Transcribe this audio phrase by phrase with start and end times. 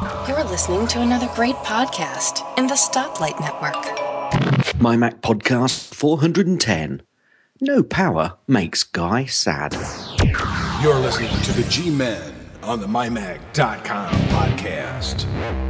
[0.00, 4.80] You're listening to another great podcast in the Stoplight Network.
[4.80, 7.02] My Mac Podcast 410.
[7.60, 9.74] No power makes Guy sad.
[10.82, 12.32] You're listening to the G Men
[12.62, 15.69] on the MyMac.com podcast.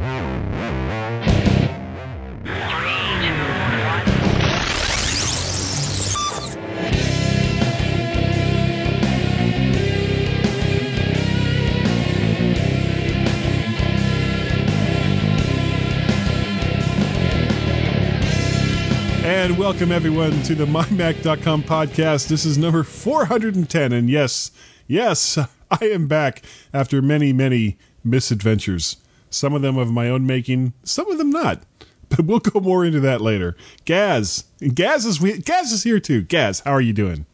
[19.23, 22.27] And welcome everyone to the MyMac.com podcast.
[22.27, 23.93] This is number 410.
[23.93, 24.49] And yes,
[24.87, 25.37] yes,
[25.71, 26.41] I am back
[26.73, 28.97] after many, many misadventures.
[29.29, 31.61] Some of them of my own making, some of them not.
[32.09, 33.55] But we'll go more into that later.
[33.85, 34.43] Gaz.
[34.73, 36.23] Gaz is Gaz is here too.
[36.23, 37.25] Gaz, how are you doing?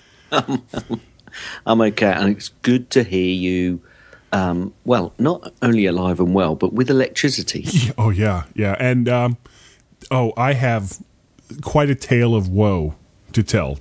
[0.32, 3.80] I'm okay, and it's good to hear you.
[4.32, 7.64] Um, well, not only alive and well, but with electricity.
[7.96, 9.36] Oh yeah, yeah, and um,
[10.10, 10.98] oh, I have
[11.62, 12.94] quite a tale of woe
[13.32, 13.78] to tell.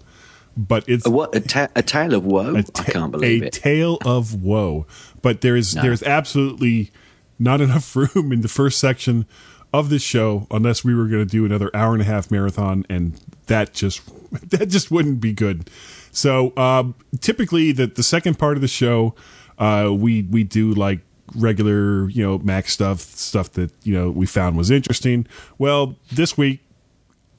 [0.56, 1.36] But it's A what?
[1.36, 2.54] A, ta- a tale of woe?
[2.56, 3.54] a I ta- can't believe a it.
[3.54, 4.86] tale of woe.
[5.22, 5.82] But there's No.
[5.82, 6.92] there's absolutely
[7.40, 9.26] not enough room in the first section
[9.74, 12.86] of this show unless we were going to do another hour and a half marathon,
[12.90, 14.02] and that just
[14.52, 15.70] that just wouldn't be good.
[16.12, 19.16] So um, typically, the the second part of the show,
[19.58, 21.00] uh, we we do like
[21.36, 25.26] regular you know Mac stuff, stuff that you know we found was interesting.
[25.58, 26.60] Well, this week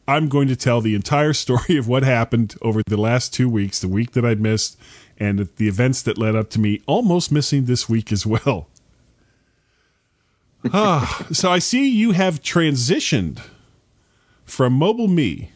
[0.07, 3.81] I'm going to tell the entire story of what happened over the last two weeks,
[3.81, 4.79] the week that I missed,
[5.19, 8.69] and the events that led up to me almost missing this week as well.
[10.73, 13.41] ah, so I see you have transitioned
[14.45, 15.51] from Mobile Me,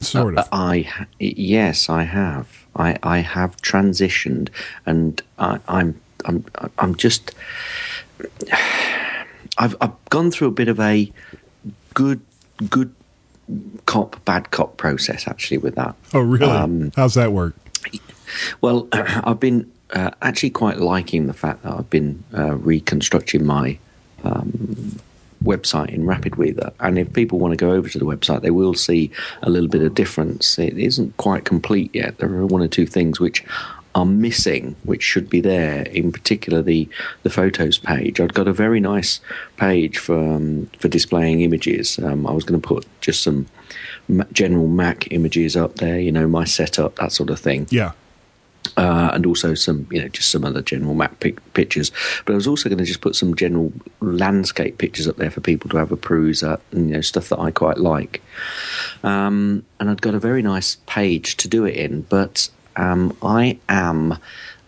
[0.00, 0.48] sort of.
[0.52, 2.66] I yes, I have.
[2.76, 4.48] I, I have transitioned,
[4.84, 6.44] and I, I'm I'm
[6.78, 7.34] I'm just.
[9.58, 11.12] I've I've gone through a bit of a
[11.94, 12.20] good
[12.70, 12.94] good
[13.86, 15.94] cop bad cop process actually with that.
[16.14, 16.46] oh, really?
[16.46, 17.54] um, How's that work?
[18.60, 23.78] Well, I've been uh, actually quite liking the fact that I've been uh, reconstructing my
[24.24, 24.98] um,
[25.44, 28.74] website in RapidWeaver, and if people want to go over to the website, they will
[28.74, 29.10] see
[29.42, 30.58] a little bit of difference.
[30.58, 32.18] It isn't quite complete yet.
[32.18, 33.44] There are one or two things which
[33.94, 35.82] are missing, which should be there.
[35.82, 36.88] In particular, the
[37.22, 38.20] the photos page.
[38.20, 39.20] I'd got a very nice
[39.56, 41.98] page for um, for displaying images.
[41.98, 43.46] Um, I was going to put just some
[44.32, 45.98] general Mac images up there.
[46.00, 47.92] You know, my setup, that sort of thing Yeah.
[48.76, 51.90] uh, and also some, you know, just some other general map pic- pictures.
[52.24, 55.40] But I was also going to just put some general landscape pictures up there for
[55.40, 58.22] people to have a peruse at, and, you know, stuff that I quite like.
[59.02, 63.58] Um, and I'd got a very nice page to do it in, but um, I
[63.68, 64.12] am,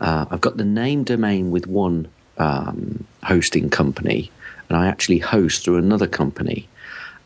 [0.00, 4.30] uh, I've got the name domain with one um, hosting company,
[4.68, 6.68] and I actually host through another company.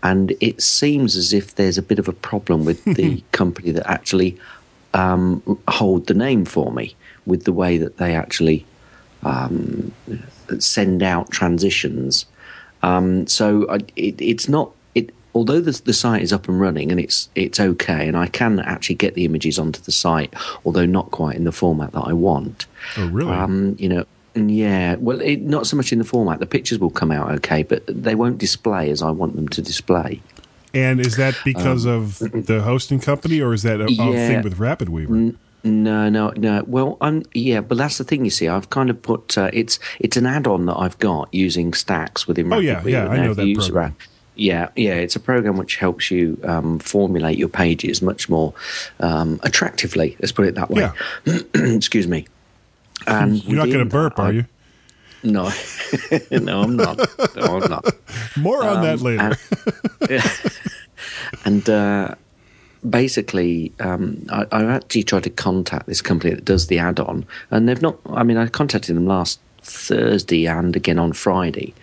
[0.03, 3.89] And it seems as if there's a bit of a problem with the company that
[3.91, 4.39] actually
[4.95, 6.95] um, hold the name for me
[7.27, 8.65] with the way that they actually
[9.23, 9.93] um,
[10.59, 12.27] send out transitions.
[12.83, 14.71] Um, so I, it, it's not.
[15.39, 18.59] Although the, the site is up and running and it's it's okay, and I can
[18.59, 20.35] actually get the images onto the site,
[20.65, 22.67] although not quite in the format that I want.
[22.97, 23.31] Oh, really?
[23.33, 24.05] Um, you know,
[24.35, 24.97] yeah.
[24.97, 26.41] Well, it, not so much in the format.
[26.41, 29.63] The pictures will come out okay, but they won't display as I want them to
[29.63, 30.21] display.
[30.75, 34.29] and is that because of the hosting company, or is that a, um, Yeah.
[34.29, 35.37] thing with RapidWeaver?
[35.65, 36.65] No, no, no.
[36.67, 38.25] Well, I'm yeah, but that's the thing.
[38.25, 41.75] You see, I've kind of put uh, it's it's an add-on that I've got using
[41.75, 42.53] Stacks within.
[42.53, 43.95] Oh, yeah, yeah, I know that program.
[43.99, 44.07] Ra-
[44.39, 48.55] yeah, yeah, it's a program which helps you um, formulate your pages much more
[49.01, 50.17] um, attractively.
[50.21, 50.91] Let's put it that way.
[51.55, 52.27] Excuse me.
[53.07, 54.45] And You're not going to burp, that, are you?
[55.25, 55.51] No,
[56.31, 56.99] no, I'm not.
[57.37, 57.87] No, I'm not.
[58.37, 59.37] More on that later.
[61.45, 62.15] and uh,
[62.89, 67.69] basically, um, I, I actually tried to contact this company that does the add-on, and
[67.69, 67.99] they've not.
[68.07, 71.75] I mean, I contacted them last Thursday and again on Friday,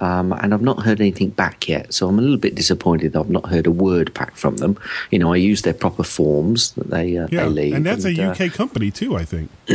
[0.00, 1.92] um, and I've not heard anything back yet.
[1.94, 4.78] So I'm a little bit disappointed that I've not heard a word back from them.
[5.10, 8.04] You know, I use their proper forms that they uh, yeah, they leave, and that's
[8.04, 9.50] a uh, UK company too, I think.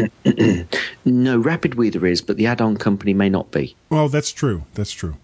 [1.06, 3.76] no, RapidWeaver is, but the add-on company may not be.
[3.90, 4.64] Well, that's true.
[4.76, 5.16] That's true.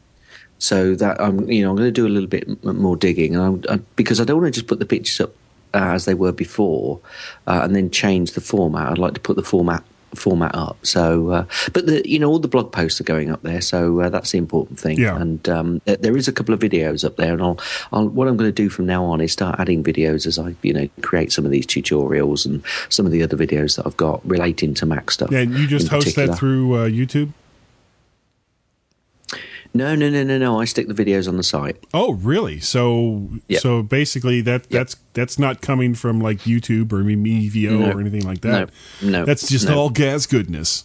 [0.60, 3.44] So that I'm, you know, I'm going to do a little bit more digging, and
[3.44, 5.34] I'm, I, because I don't want to just put the pictures up
[5.74, 7.00] uh, as they were before,
[7.46, 8.92] uh, and then change the format.
[8.92, 9.84] I'd like to put the format
[10.16, 10.78] format up.
[10.86, 14.00] So, uh, but the, you know, all the blog posts are going up there, so
[14.02, 15.00] uh, that's the important thing.
[15.00, 15.20] Yeah.
[15.20, 17.60] And um, there- there is a couple of videos up there, and I'll,
[17.92, 20.56] I'll what I'm going to do from now on is start adding videos as I,
[20.62, 23.98] you know, create some of these tutorials and some of the other videos that I've
[23.98, 25.30] got relating to Mac stuff.
[25.32, 26.28] Yeah, and you just host particular.
[26.30, 27.32] that through uh, YouTube.
[29.78, 30.60] No, no, no, no, no.
[30.60, 31.78] I stick the videos on the site.
[31.94, 32.60] Oh, really?
[32.60, 33.62] So, Yep.
[33.62, 37.92] so basically, that that's that's not coming from like YouTube or Mevio No.
[37.92, 38.70] or anything like that.
[39.02, 39.10] No.
[39.20, 39.26] No.
[39.26, 39.78] that's just No.
[39.78, 40.84] all gas goodness.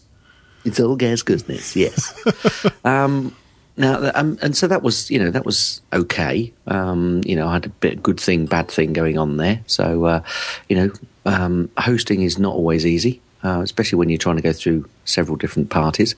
[0.64, 2.14] It's all gas goodness, yes.
[2.84, 3.34] um,
[3.76, 6.52] now, um, and so that was, you know, that was okay.
[6.68, 9.60] Um, you know, I had a bit of good thing, bad thing going on there.
[9.66, 10.22] So, uh,
[10.68, 10.92] you know,
[11.26, 15.36] um, hosting is not always easy, uh, especially when you're trying to go through several
[15.36, 16.14] different parties.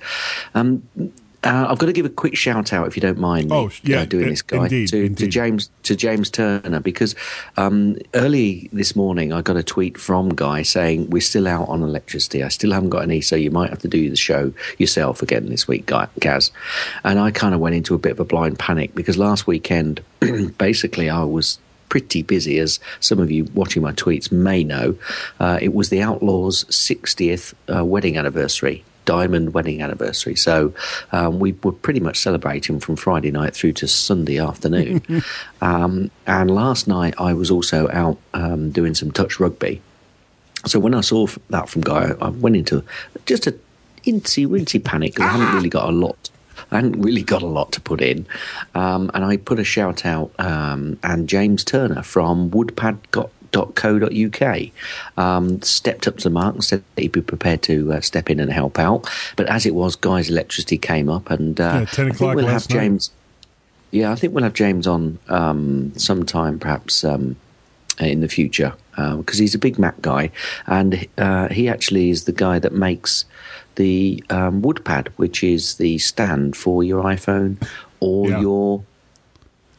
[0.54, 0.82] Um,
[1.44, 3.70] uh, I've got to give a quick shout out, if you don't mind, me, Oh,
[3.82, 5.26] yeah, uh, doing in- this, guy, indeed, to, to.
[5.28, 7.14] James to James Turner because
[7.58, 11.82] um, early this morning I got a tweet from Guy saying we're still out on
[11.82, 12.42] electricity.
[12.42, 15.48] I still haven't got any, so you might have to do the show yourself again
[15.50, 16.50] this week, Guy Gaz.
[17.04, 20.02] And I kind of went into a bit of a blind panic because last weekend,
[20.58, 21.58] basically, I was
[21.90, 24.96] pretty busy, as some of you watching my tweets may know.
[25.38, 28.82] Uh, it was the Outlaws' 60th uh, wedding anniversary.
[29.04, 30.36] Diamond wedding anniversary.
[30.36, 30.72] So
[31.12, 35.02] um, we were pretty much celebrating from Friday night through to Sunday afternoon.
[35.60, 39.82] um, and last night I was also out um, doing some touch rugby.
[40.66, 42.82] So when I saw that from Guy, I went into
[43.26, 43.54] just a
[44.04, 46.30] incy wincy panic because I hadn't really got a lot.
[46.70, 48.26] I hadn't really got a lot to put in,
[48.74, 50.32] um, and I put a shout out.
[50.38, 52.50] Um, and James Turner from
[53.54, 54.70] woodpad.co.uk
[55.16, 58.30] um, stepped up to the mark and said that he'd be prepared to uh, step
[58.30, 59.08] in and help out.
[59.36, 62.36] But as it was, Guy's electricity came up, and uh, Yeah, 10 I think o'clock
[62.36, 62.76] we'll have last night.
[62.80, 63.10] James.
[63.90, 67.36] Yeah, I think we'll have James on um, sometime, perhaps um,
[68.00, 70.30] in the future, because he's a big Mac guy,
[70.66, 73.24] and uh, he actually is the guy that makes
[73.76, 77.56] the um, WoodPad, which is the stand for your iPhone
[78.00, 78.40] or Yeah.
[78.40, 78.82] your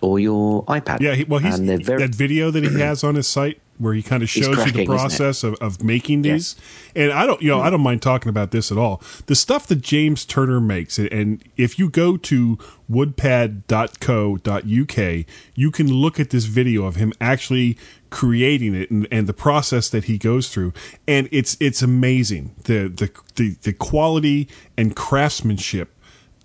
[0.01, 0.99] or your iPad.
[1.01, 3.93] Yeah, he, well, he's and very that video that he has on his site where
[3.93, 4.87] he kind of shows you the cracking, isn't it?
[4.87, 6.55] process of, of making these.
[6.95, 9.01] And I don't, you know, I don't mind talking about this at all.
[9.25, 12.57] The stuff that James Turner makes, and if you go to
[12.89, 15.25] woodpad.co.uk,
[15.55, 17.77] you can look at this video of him actually
[18.09, 20.73] creating it and, and the process that he goes through.
[21.07, 24.47] And it's it's amazing the the the, the quality
[24.77, 25.91] and craftsmanship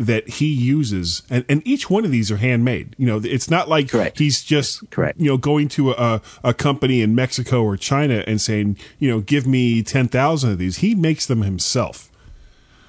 [0.00, 3.68] that he uses and, and each one of these are handmade you know it's not
[3.68, 4.18] like Correct.
[4.18, 5.20] he's just Correct.
[5.20, 9.20] you know going to a, a company in mexico or china and saying you know
[9.20, 12.10] give me 10000 of these he makes them himself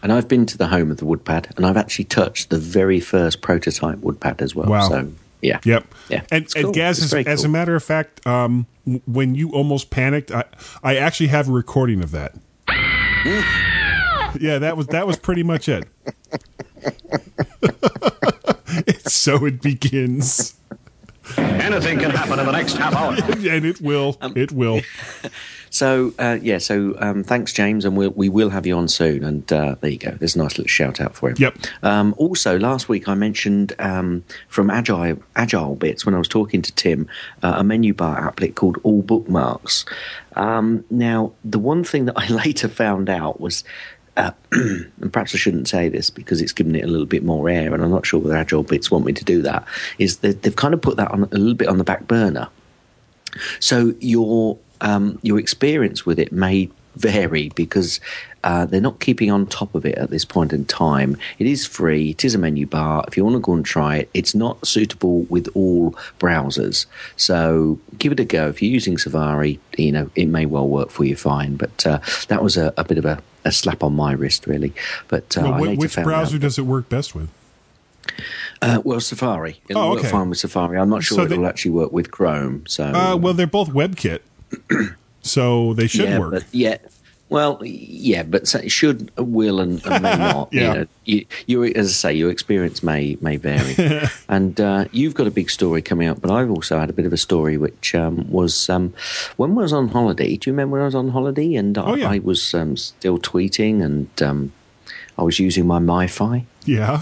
[0.01, 2.99] And I've been to the home of the WoodPad, and I've actually touched the very
[2.99, 4.67] first prototype WoodPad as well.
[4.67, 4.89] Wow.
[4.89, 5.11] So
[5.41, 6.23] yeah, yep yeah.
[6.31, 6.71] and, cool.
[6.71, 8.65] gaz as, very as a matter of fact um,
[9.05, 10.43] when you almost panicked i
[10.83, 12.35] i actually have a recording of that
[14.39, 15.87] yeah that was that was pretty much it
[19.07, 20.55] so it begins
[21.37, 23.13] Anything can happen in the next half hour.
[23.49, 24.81] and it will Um, it will
[25.69, 29.23] So uh, yeah, so um, thanks, James, and we'll, we will have you on soon.
[29.23, 30.11] And uh, there you go.
[30.11, 31.37] There's a nice little shout out for him.
[31.39, 31.57] Yep.
[31.81, 36.61] Um, also, last week I mentioned um, from Agile Agile Bits when I was talking
[36.61, 37.07] to Tim
[37.41, 39.85] uh, a menu bar applet called All Bookmarks.
[40.35, 43.63] Um, now, the one thing that I later found out was.
[44.17, 47.49] Uh, and perhaps I shouldn't say this because it's given it a little bit more
[47.49, 49.65] air, and I'm not sure whether Agile Bits want me to do that.
[49.97, 52.49] Is that they've kind of put that on a little bit on the back burner.
[53.59, 57.99] So your um, your experience with it may vary because
[58.43, 61.15] uh, they're not keeping on top of it at this point in time.
[61.39, 62.11] It is free.
[62.11, 63.03] It is a menu bar.
[63.07, 66.85] If you want to go and try it, it's not suitable with all browsers.
[67.17, 68.47] So give it a go.
[68.49, 71.55] If you're using Safari, you know it may well work for you fine.
[71.55, 71.99] But uh,
[72.29, 74.73] that was a, a bit of a, a slap on my wrist, really.
[75.07, 77.29] But uh, Well, I wh- later which browser out- does it work best with
[78.61, 79.61] Uh, well, Safari.
[79.69, 80.77] It'll Oh, work fine with Safari.
[80.79, 82.63] I'm not sure So it'll actually work with Chrome.
[82.67, 84.19] So Uh, well, they're both WebKit,
[85.21, 86.31] so they should yeah, work.
[86.31, 86.77] But yeah,
[87.29, 90.49] well, yeah, but it should, will, and, and may not.
[90.51, 90.61] Yeah.
[90.61, 93.75] You know, you, you, as I say, your experience may may vary.
[94.29, 97.05] and uh, you've got a big story coming up, but I've also had a bit
[97.05, 98.93] of a story, which um, was um,
[99.37, 100.35] when I was on holiday.
[100.35, 102.09] Do you remember when I was on holiday and I, Oh, yeah.
[102.09, 104.51] I was um, still tweeting and um,
[105.17, 106.43] I was using my MiFi.
[106.65, 107.01] yeah.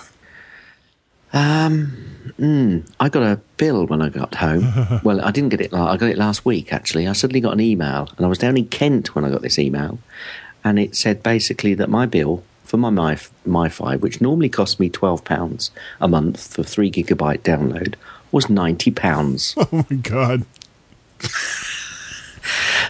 [2.37, 5.01] Hmm, I got a bill when I got home.
[5.03, 5.73] well, I didn't get it.
[5.73, 6.73] I got it last week.
[6.73, 9.41] Actually, I suddenly got an email, and I was down in Kent when I got
[9.41, 9.99] this email,
[10.63, 14.89] and it said basically that my bill for my Mi- MiFi, which normally costs me
[14.89, 17.95] twelve pounds a month for three gigabyte download,
[18.31, 19.55] was ninety pounds.
[19.71, 20.45] Oh my god.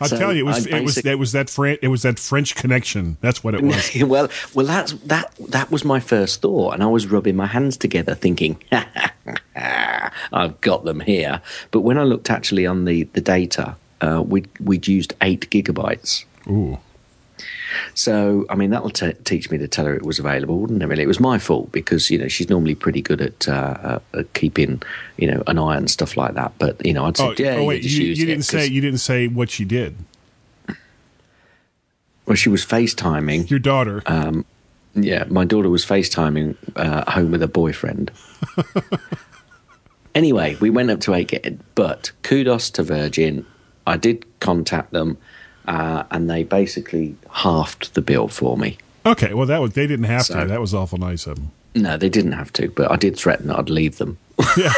[0.01, 2.19] I'll So tell you, it was it was it was that Fran- it was that
[2.19, 3.17] French connection.
[3.21, 3.91] That's what it was.
[4.01, 5.33] well, well, that's that.
[5.49, 8.61] That was my first thought, and I was rubbing my hands together, thinking,
[9.55, 11.41] "I've got them here."
[11.71, 16.25] But when I looked actually on the the data, uh, we we'd used eight gigabytes.
[16.47, 16.79] Ooh.
[17.93, 20.85] So, I mean, that'll t- teach me to tell her it was available, wouldn't it?
[20.85, 23.99] Really, it was my fault because you know she's normally pretty good at, uh, uh,
[24.19, 24.81] at keeping
[25.17, 26.53] you know an eye on stuff like that.
[26.59, 28.81] But you know, I'd say, Oh, yeah, oh, wait, just you, you didn't say you
[28.81, 29.95] didn't say what she did.
[32.25, 33.49] Well, she was FaceTiming.
[33.49, 34.03] Your daughter.
[34.93, 38.11] Yeah, my daughter was FaceTiming uh, home with her boyfriend.
[40.15, 43.45] anyway, we went up to 8 Gig, but kudos to Virgin.
[43.85, 45.17] I did contact them,
[45.67, 48.77] uh, and they basically halved the bill for me.
[49.05, 50.45] okay, well that was they didn't have to.
[50.45, 51.51] That was awful nice of them.
[51.75, 54.17] No, they didn't have to, but I did threaten that I'd leave them.
[54.57, 54.73] Yeah.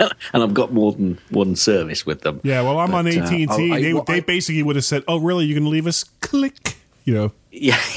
[0.32, 2.40] and I've got more than one service with them.
[2.44, 3.72] Yeah, well, I'm on But, uh, AT and T.
[3.72, 5.46] I- I- They what they I- basically would have said, "Oh, really?
[5.46, 6.76] You're going to leave us?" Click.
[7.04, 7.32] You know.
[7.50, 7.80] Yeah.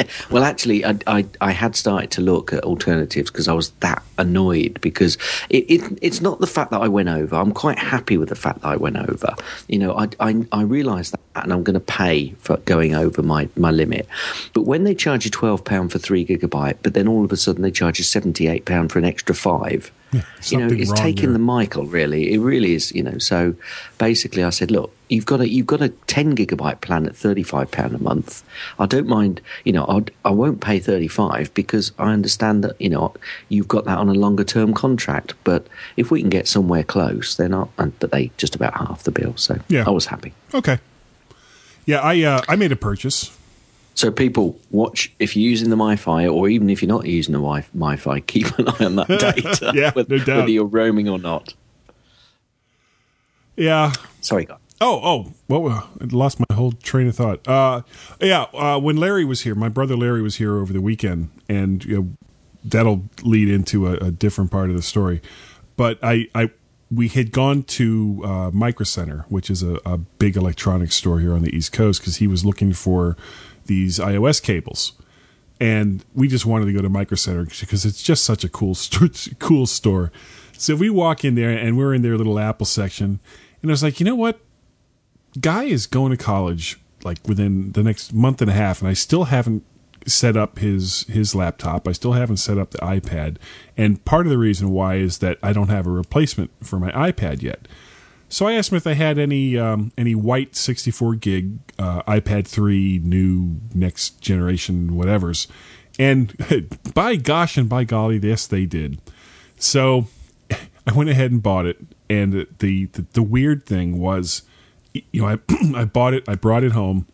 [0.00, 0.12] Yeah.
[0.30, 4.02] Well, actually, I, I, I had started to look at alternatives because I was that
[4.18, 7.36] annoyed because it, it, it's not the fact that I went over.
[7.36, 9.34] I'm quite happy with the fact that I went over.
[9.68, 13.22] You know, I, I, I realise that and I'm going to pay for going over
[13.22, 14.06] my, my limit.
[14.52, 17.62] But when they charge you £12 for three gigabyte, but then all of a sudden
[17.62, 19.92] they charge you £78 for an extra five,
[20.44, 22.32] you know, it's taking the Michael, really.
[22.32, 23.18] It really is, you know.
[23.18, 23.54] So
[23.98, 27.42] basically, I said, look, you've got a you've got a ten gigabyte plan at thirty
[27.42, 28.42] five pound a month.
[28.78, 32.80] I don't mind, you know, I'd, I won't pay thirty five because I understand that
[32.80, 33.14] you know
[33.48, 35.34] you've got that on a longer term contract.
[35.44, 37.70] But if we can get somewhere close, they're not.
[37.78, 39.84] And, but they just about half the bill, so Yeah.
[39.86, 40.32] I was happy.
[40.52, 40.78] Okay.
[41.86, 43.36] Yeah, I uh, I made a purchase.
[44.00, 47.38] So people watch if you're using the MiFi, or even if you're not using the
[47.38, 50.36] Wi- MiFi, keep an eye on that data, Yeah, whether, no doubt.
[50.38, 51.52] whether you're roaming or not.
[53.56, 53.92] Yeah.
[54.22, 54.56] Sorry, guys.
[54.80, 57.46] Oh, oh, well, I lost my whole train of thought.
[57.46, 57.82] Uh,
[58.22, 61.84] yeah, uh, when Larry was here, my brother Larry was here over the weekend, and
[61.84, 62.08] you know,
[62.64, 65.20] that'll lead into a, a different part of the story.
[65.76, 66.48] But I, I,
[66.90, 71.34] we had gone to uh, Micro Center, which is a, a big electronics store here
[71.34, 73.18] on the East Coast, because he was looking for
[73.70, 74.92] these iOS cables,
[75.58, 78.74] and we just wanted to go to Micro Center because it's just such a cool,
[78.74, 80.12] st- cool store.
[80.58, 83.20] So we walk in there, and we're in their little Apple section,
[83.62, 84.40] and I was like, you know what?
[85.38, 88.94] guy is going to college like within the next month and a half and I
[88.94, 89.64] still haven't
[90.06, 91.86] set up his his laptop.
[91.86, 93.36] I still haven't set up the iPad.
[93.76, 96.90] And part of the reason why is that I don't have a replacement for my
[96.92, 97.68] iPad yet.
[98.28, 102.46] So I asked him if they had any um, any white 64 gig uh, iPad
[102.46, 105.48] 3 new next generation whatever's.
[105.98, 106.36] And
[106.94, 109.00] by gosh and by golly, yes they did.
[109.56, 110.06] So
[110.86, 111.78] I went ahead and bought it.
[112.08, 114.42] And the the, the weird thing was
[114.92, 115.38] you know, I
[115.74, 117.06] I bought it, I brought it home,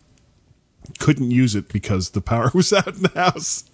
[0.99, 3.65] couldn't use it because the power was out in the house.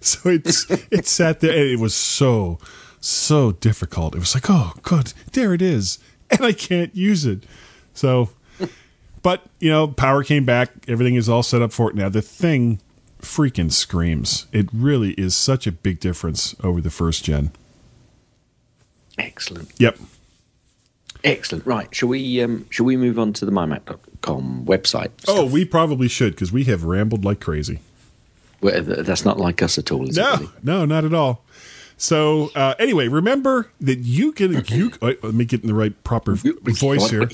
[0.00, 2.58] So it's it sat there and it was so
[3.00, 4.14] so difficult.
[4.14, 5.98] It was like, oh good, there it is.
[6.30, 7.44] And I can't use it.
[7.94, 8.30] So
[9.22, 12.08] but, you know, power came back, everything is all set up for it now.
[12.08, 12.80] The thing
[13.20, 14.46] freaking screams.
[14.52, 17.52] It really is such a big difference over the first gen.
[19.18, 19.72] Excellent.
[19.78, 19.98] Yep.
[21.22, 21.66] Excellent.
[21.66, 21.94] Right.
[21.94, 25.10] Shall we um, shall we move on to the mymac.com website?
[25.28, 27.80] Oh, we probably should because we have rambled like crazy.
[28.62, 30.20] Well, that's not like us at all, is it?
[30.20, 30.48] No, really?
[30.62, 31.44] no, not at all.
[32.00, 36.02] So uh, anyway, remember that you can you wait, let me get in the right
[36.02, 37.28] proper voice here.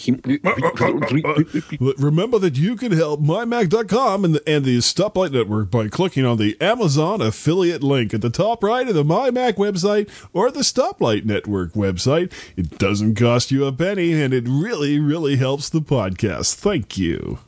[1.98, 6.38] Remember that you can help mymac.com and the, and the Stoplight Network by clicking on
[6.38, 11.24] the Amazon affiliate link at the top right of the MyMac website or the Stoplight
[11.24, 12.32] Network website.
[12.56, 16.56] It doesn't cost you a penny and it really, really helps the podcast.
[16.56, 17.38] Thank you.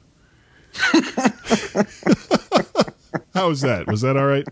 [3.35, 3.89] How was that?
[3.89, 4.47] Was that all right?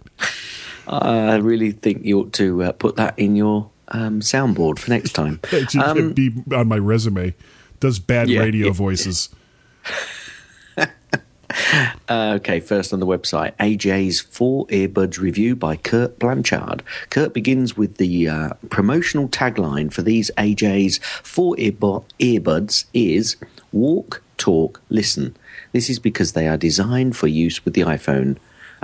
[0.89, 5.13] I really think you ought to uh, put that in your um, soundboard for next
[5.13, 5.41] time.
[5.53, 7.35] It should Um, be on my resume.
[7.81, 8.73] Does bad Yeah, radio yeah.
[8.87, 9.29] voices.
[12.09, 16.83] Uh, okay, first on the website, a-Jays Four Earbuds review by Kurt Blanchard.
[17.11, 23.37] Kurt begins with the uh, promotional tagline for these a-Jays Four earbu- Earbuds is
[23.73, 25.37] Walk, Talk, Listen.
[25.73, 28.37] This is because they are designed for use with the iPhone.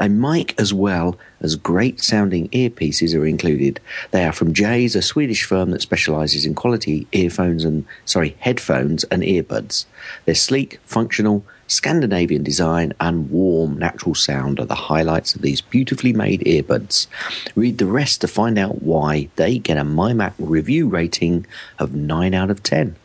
[0.02, 3.78] A mic as well as great sounding earpieces are included.
[4.10, 9.04] They are from Jay's, a Swedish firm that specializes in quality earphones and sorry, headphones
[9.04, 9.84] and earbuds.
[10.24, 16.12] They're sleek, functional, Scandinavian design and warm natural sound are the highlights of these beautifully
[16.12, 17.06] made earbuds.
[17.54, 21.46] Read the rest to find out why they get a MyMac review rating
[21.78, 22.96] of 9 out of 10.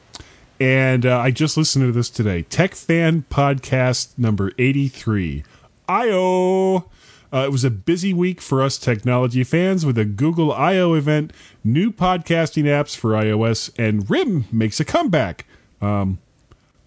[0.60, 2.42] And uh, I just listened to this today.
[2.42, 5.44] Tech Fan Podcast number 83.
[5.88, 6.86] I.O.
[7.34, 10.94] Uh, it was a busy week for us technology fans with a Google I.O.
[10.94, 15.46] event, new podcasting apps for iOS, and RIM makes a comeback.
[15.82, 16.20] Um,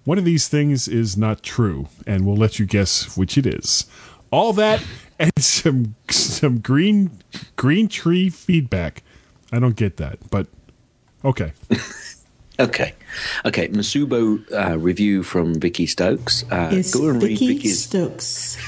[0.04, 3.84] One of these things is not true, and we'll let you guess which it is.
[4.30, 4.82] All that
[5.18, 7.10] and some some green
[7.56, 9.02] green tree feedback.
[9.52, 10.46] I don't get that, but
[11.24, 11.52] okay.
[12.58, 12.92] Okay,
[13.46, 13.68] okay.
[13.68, 16.44] Masubo uh, review from Vicky Stokes.
[16.50, 17.84] Uh, It's go and read Vicky Vicky's.
[17.84, 18.58] Stokes.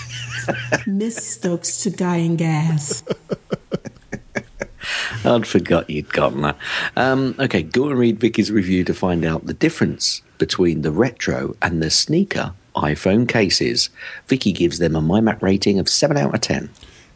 [0.86, 3.02] Miss Stokes to dying Gas.
[5.24, 6.56] I'd forgot you'd gotten that.
[6.96, 11.54] Um, okay, go and read Vicky's review to find out the difference between the retro
[11.62, 13.90] and the sneaker iPhone cases.
[14.26, 16.70] Vicky gives them a MyMac rating of seven out of ten.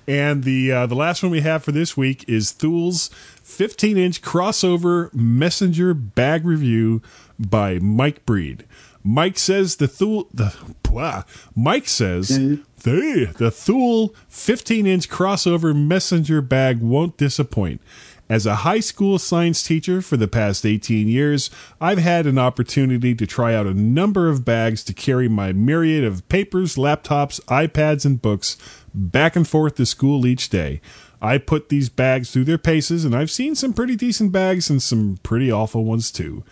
[0.08, 3.08] And the uh, the last one we have for this week is Thule's
[3.42, 7.02] 15 inch crossover messenger bag review
[7.38, 8.64] by Mike Breed.
[9.02, 11.24] Mike says the Thule the blah,
[11.56, 12.38] Mike says
[12.86, 17.80] the the Thule 15 inch crossover messenger bag won't disappoint.
[18.28, 21.50] As a high school science teacher for the past 18 years,
[21.80, 26.04] I've had an opportunity to try out a number of bags to carry my myriad
[26.04, 28.56] of papers, laptops, iPads, and books
[28.94, 30.80] back and forth to school each day.
[31.20, 34.80] I put these bags through their paces, and I've seen some pretty decent bags and
[34.80, 36.44] some pretty awful ones too.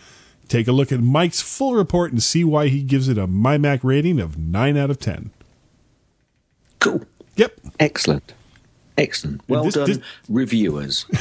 [0.49, 3.83] Take a look at Mike's full report and see why he gives it a MyMac
[3.83, 5.31] rating of 9 out of 10.
[6.85, 7.01] Cool.
[7.35, 7.59] Yep.
[7.79, 8.33] Excellent.
[8.97, 9.41] Excellent.
[9.47, 9.99] Well this- done, this-
[10.29, 11.05] reviewers.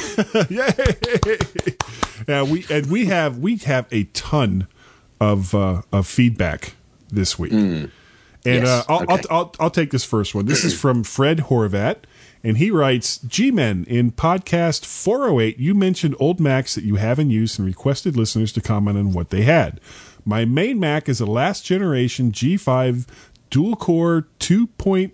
[2.29, 4.67] Yeah, we and we have we have a ton
[5.21, 6.75] of uh, of feedback
[7.11, 7.91] this week, and
[8.45, 9.13] Yes, uh, I'll, okay.
[9.31, 10.47] I'll, I'll I'll take this first one.
[10.47, 11.97] This is from Fred Horvat,
[12.45, 17.31] and he writes: "G-men in podcast 408, you mentioned old Macs that you have in
[17.31, 19.81] use and requested listeners to comment on what they had.
[20.25, 23.07] My main Mac is a last generation G5
[23.51, 25.11] dual core 2.2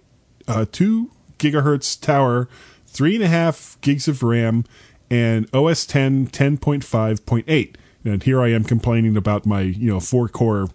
[0.48, 2.48] uh, two gigahertz tower,
[2.86, 4.64] three and a half gigs of RAM,
[5.10, 7.74] and OS 10 10.5.8.
[8.04, 10.68] And here I am complaining about my you know four core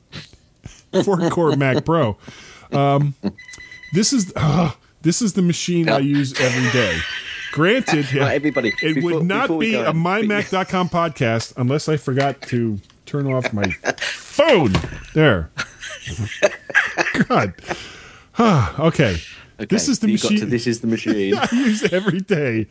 [1.04, 2.18] four core Mac Pro.
[2.72, 3.16] Um,
[3.94, 6.98] this is uh, this is the machine I use every day.
[7.52, 12.80] Granted, Right, everybody, it before- would not be a mymac.com podcast unless I forgot to
[13.06, 13.70] turn off my
[14.02, 14.74] phone.
[15.14, 15.50] There.
[17.30, 17.54] God.
[18.38, 18.76] Ah,
[19.56, 19.66] okay.
[19.68, 21.38] This is the machine to this is the machine.
[21.42, 22.68] I use every day.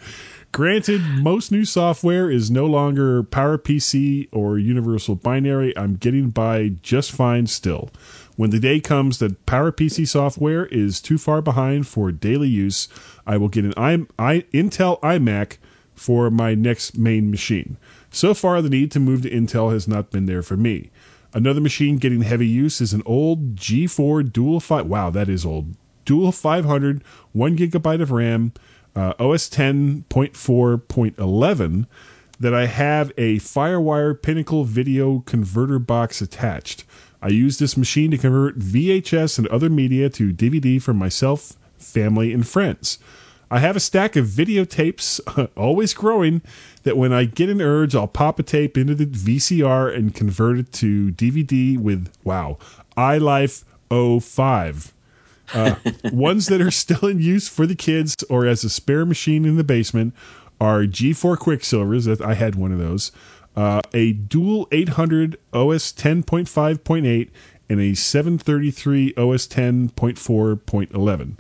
[0.53, 5.77] Granted, most new software is no longer PowerPC or Universal Binary.
[5.77, 7.91] I'm getting by just fine still.
[8.37, 12.89] When the day comes that PowerPC software is too far behind for daily use,
[13.27, 15.59] I will get an I, I, Intel iMac
[15.95, 17.77] for my next main machine.
[18.11, 20.91] So far, the need to move to Intel has not been there for me.
[21.33, 24.87] Another machine getting heavy use is an old G4 dual five.
[24.87, 25.75] Wow, that is old.
[26.05, 28.53] Dual 500, one gigabyte of RAM,
[28.97, 31.87] uh, OS 10.4.11
[32.41, 36.85] that I have a FireWire Pinnacle video converter box attached.
[37.23, 42.33] I use this machine to convert VHS and other media to DVD for myself, family,
[42.33, 42.99] and friends.
[43.51, 45.21] I have a stack of videotapes,
[45.57, 46.43] always growing,
[46.83, 50.59] that when I get an urge, I'll pop a tape into the VCR and convert
[50.59, 52.59] it to DVD with, wow,
[52.97, 54.94] iLife 05.
[55.53, 55.77] Uh,
[56.13, 59.57] ones that are still in use for the kids or as a spare machine in
[59.57, 60.15] the basement
[60.61, 62.21] are G4 Quicksilvers.
[62.21, 63.13] I had one of those.
[63.57, 67.31] Uh, a dual 800 OS 10.5.8
[67.69, 71.37] and a 733 OS 10.4.11.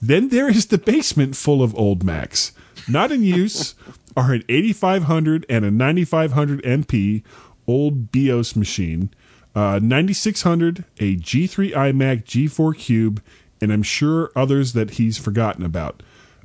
[0.00, 2.52] Then there is the basement full of old Macs.
[2.88, 3.74] Not in use
[4.16, 7.22] are an 8500 and a 9500 MP
[7.66, 9.10] old BIOS machine,
[9.54, 13.22] uh, 9600, a G3 iMac G4 Cube,
[13.60, 16.02] and I'm sure others that he's forgotten about.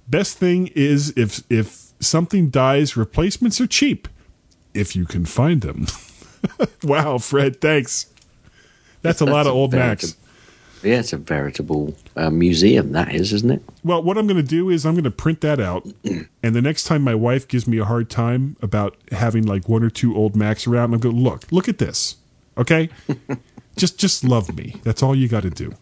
[0.07, 4.07] Best thing is if if something dies, replacements are cheap
[4.73, 5.87] if you can find them.
[6.83, 8.07] wow, Fred, thanks.
[9.01, 10.15] That's a lot of old Macs.
[10.83, 13.61] Yeah, it's a veritable uh, museum, that is, isn't it?
[13.83, 15.85] Well, what I'm going to do is I'm going to print that out,
[16.43, 19.83] and the next time my wife gives me a hard time about having like one
[19.83, 22.15] or two old Macs around, I'm going to look, look at this,
[22.59, 22.89] okay?
[23.75, 24.75] just, just love me.
[24.83, 25.73] That's all you got to do.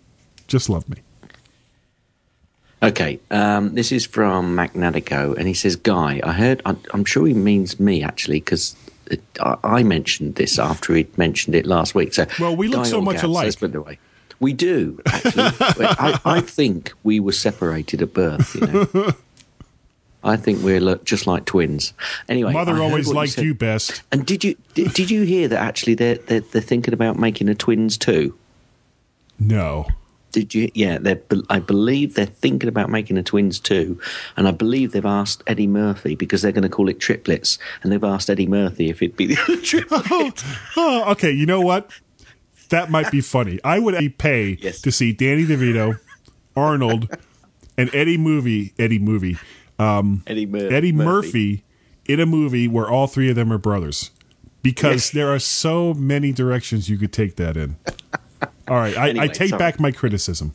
[0.48, 0.98] Just love me.
[2.82, 7.26] Okay, um, this is from Magnatico, and he says, Guy, I heard, I, I'm sure
[7.26, 8.76] he means me actually, because
[9.40, 12.14] I, I mentioned this after he'd mentioned it last week.
[12.14, 13.46] So, Well, we look Guy so much alike.
[13.46, 14.00] let's put it.
[14.40, 15.44] We do, actually.
[15.80, 19.14] I, I think we were separated at birth, you know.
[20.28, 21.94] I think we're just like twins.
[22.30, 23.44] Anyway, Mother always liked said.
[23.46, 24.04] you best.
[24.12, 27.50] And did you did, did you hear that actually they're, they're they're thinking about making
[27.50, 28.38] a twins too?
[29.40, 29.88] No.
[30.34, 30.70] Did you?
[30.74, 34.00] Yeah, they I believe they're thinking about making a twins too,
[34.36, 37.92] and I believe they've asked Eddie Murphy because they're going to call it triplets, and
[37.92, 40.04] they've asked Eddie Murphy if it'd be the other triplet.
[40.12, 40.32] Oh,
[40.76, 41.32] oh, okay.
[41.32, 41.90] You know what?
[42.70, 43.58] that might be funny.
[43.64, 44.82] I would pay Yes.
[44.82, 45.98] to see Danny DeVito,
[46.54, 47.08] Arnold,
[47.78, 49.38] and Eddie movie Eddie movie
[49.80, 51.64] Um, Eddie, Mur- Eddie Murphy.
[52.08, 54.12] in a movie where all three of them are brothers,
[54.64, 55.10] because Yes.
[55.12, 57.76] there are so many directions you could take that in.
[58.68, 59.60] All right, I, I take sorry.
[59.60, 60.54] back my criticism.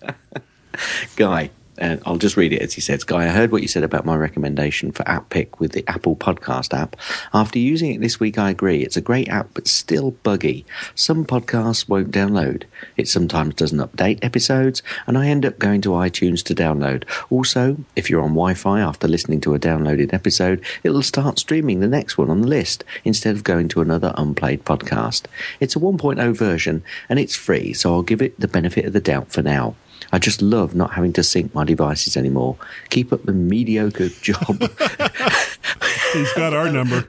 [1.16, 3.82] Guy, and I'll just read it as he says, Guy, I heard what you said
[3.82, 6.96] about my recommendation for App Pick with the Apple Podcast app.
[7.32, 8.82] After using it this week, I agree.
[8.82, 10.66] It's a great app, but still buggy.
[10.94, 12.64] Some podcasts won't download.
[12.96, 17.04] It sometimes doesn't update episodes, and I end up going to iTunes to download.
[17.30, 21.80] Also, if you're on Wi Fi after listening to a downloaded episode, it'll start streaming
[21.80, 25.24] the next one on the list instead of going to another unplayed podcast.
[25.58, 29.00] It's a 1.0 version, and it's free, so I'll give it the benefit of the
[29.00, 29.74] doubt for now.
[30.10, 32.56] I just love not having to sync my devices anymore.
[32.90, 34.58] Keep up the mediocre job.
[36.12, 37.08] He's got our number.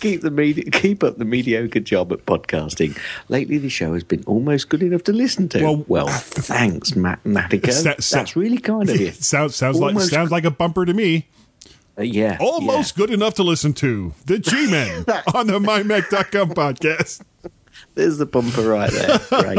[0.00, 2.98] keep the medi- keep up the mediocre job at podcasting.
[3.28, 5.62] Lately, the show has been almost good enough to listen to.
[5.62, 7.72] Well- Well, thanks, Matt Matica.
[7.72, 9.10] Sa- sa- That's really kind of you.
[9.12, 11.28] sounds sounds like sounds like a bumper to me.
[11.96, 17.22] Uh, yeah, Almost good enough to listen to the G-Men on the MyMac.com podcast.
[17.94, 19.18] There's the bumper right there.
[19.42, 19.58] Great.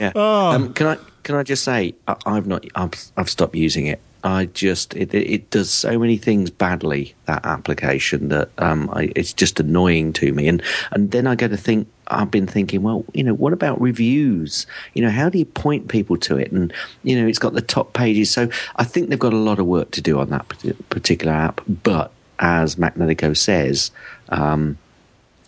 [0.00, 0.10] Yeah.
[0.16, 0.50] Oh.
[0.50, 4.00] Um, can I can I just say I, I've not I've, I've stopped using it.
[4.24, 9.32] I just it, it does so many things badly that application that um I, it's
[9.32, 10.48] just annoying to me.
[10.48, 13.80] And and then I go to think I've been thinking well you know what about
[13.80, 14.66] reviews?
[14.94, 16.52] You know how do you point people to it?
[16.52, 18.30] And you know it's got the top pages.
[18.30, 20.46] So I think they've got a lot of work to do on that
[20.88, 21.60] particular app.
[21.66, 23.90] But as Magnetico says
[24.28, 24.78] um,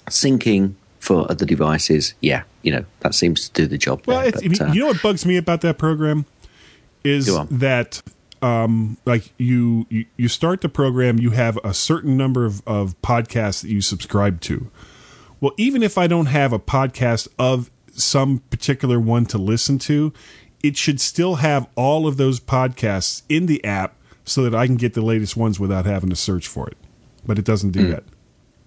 [0.07, 4.33] syncing for other devices yeah you know that seems to do the job Well, there,
[4.33, 6.25] but, uh, you know what bugs me about that program
[7.05, 8.03] is that
[8.45, 13.01] um, like you, you you start the program, you have a certain number of, of
[13.01, 14.71] podcasts that you subscribe to.
[15.41, 20.13] Well, even if I don't have a podcast of some particular one to listen to,
[20.63, 24.77] it should still have all of those podcasts in the app so that I can
[24.77, 26.77] get the latest ones without having to search for it.
[27.27, 28.05] But it doesn't do that.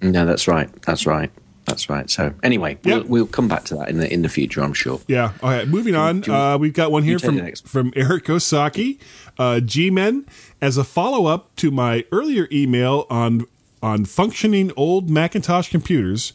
[0.02, 0.70] No, that's right.
[0.84, 1.32] That's right.
[1.68, 2.10] That's right.
[2.10, 3.06] So anyway, we'll, Yep.
[3.08, 5.02] we'll come back to that in the in the future, I'm sure.
[5.08, 5.34] Yeah.
[5.44, 5.68] All right.
[5.68, 6.24] Moving on.
[6.26, 8.98] You- Uh, we've got one here from from Eric Osaki,
[9.38, 10.26] uh, G-Men,
[10.62, 13.46] as a follow up to my earlier email on
[13.84, 16.34] on functioning old Macintosh computers.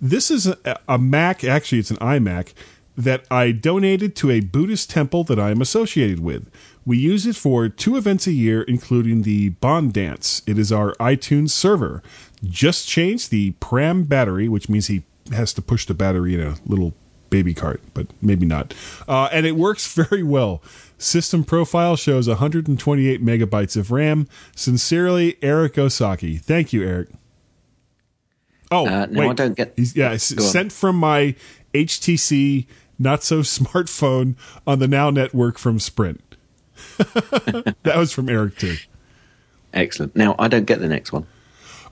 [0.00, 0.56] This is a,
[0.88, 1.44] a Mac.
[1.44, 2.54] Actually, it's an iMac
[2.96, 6.50] that I donated to a Buddhist temple that I am associated with.
[6.84, 10.42] We use it for two events a year, including the Bon Dance.
[10.46, 12.02] It is our iTunes server.
[12.44, 16.56] Just changed the PRAM battery, which means he has to push the battery in a
[16.66, 16.92] little
[17.30, 18.74] baby cart, but maybe not.
[19.08, 20.60] Uh, and it works very well.
[20.98, 24.28] System profile shows 128 megabytes of RAM.
[24.54, 26.38] Sincerely, Eric Osaki.
[26.40, 27.08] Thank you, Eric.
[28.70, 29.30] Oh, Uh, no, wait.
[29.30, 31.34] I don't get- yeah, sent from my
[31.74, 32.66] HTC
[33.02, 34.36] not so smartphone
[34.66, 36.36] on the Now network from Sprint.
[36.96, 38.76] that was from Eric too.
[39.72, 40.16] Excellent.
[40.16, 41.26] Now I don't get the next one.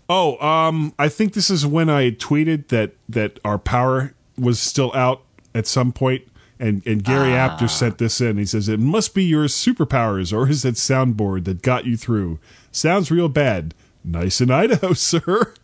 [0.09, 4.93] Oh, um, I think this is when I tweeted that that our power was still
[4.95, 5.23] out
[5.55, 6.23] at some point,
[6.59, 8.37] and and Gary Apter sent this in.
[8.37, 12.39] He says it must be your superpowers or is it soundboard that got you through?
[12.73, 13.75] Sounds real bad.
[14.03, 15.55] Nice in Idaho, sir.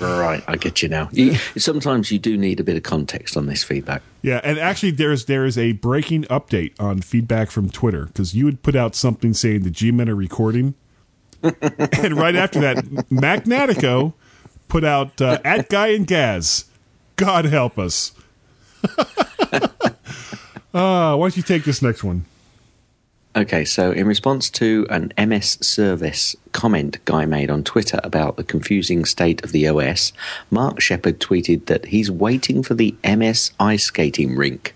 [0.00, 1.08] Right, I get you now.
[1.12, 4.02] You, sometimes you do need a bit of context on this feedback.
[4.22, 8.46] Yeah, and actually, there's there is a breaking update on feedback from Twitter because you
[8.46, 10.74] had put out something saying the G-men are recording,
[11.42, 12.76] and right after that,
[13.10, 14.14] Magnatico
[14.68, 16.66] put out uh, at Guy and Gaz.
[17.16, 18.12] God help us.
[18.96, 19.66] uh,
[20.72, 22.24] why don't you take this next one?
[23.38, 28.42] Okay, so in response to an MS Surface comment Guy made on Twitter about the
[28.42, 30.12] confusing state of the OS,
[30.50, 34.74] Mark Shepard tweeted that he's waiting for the MS ice skating rink.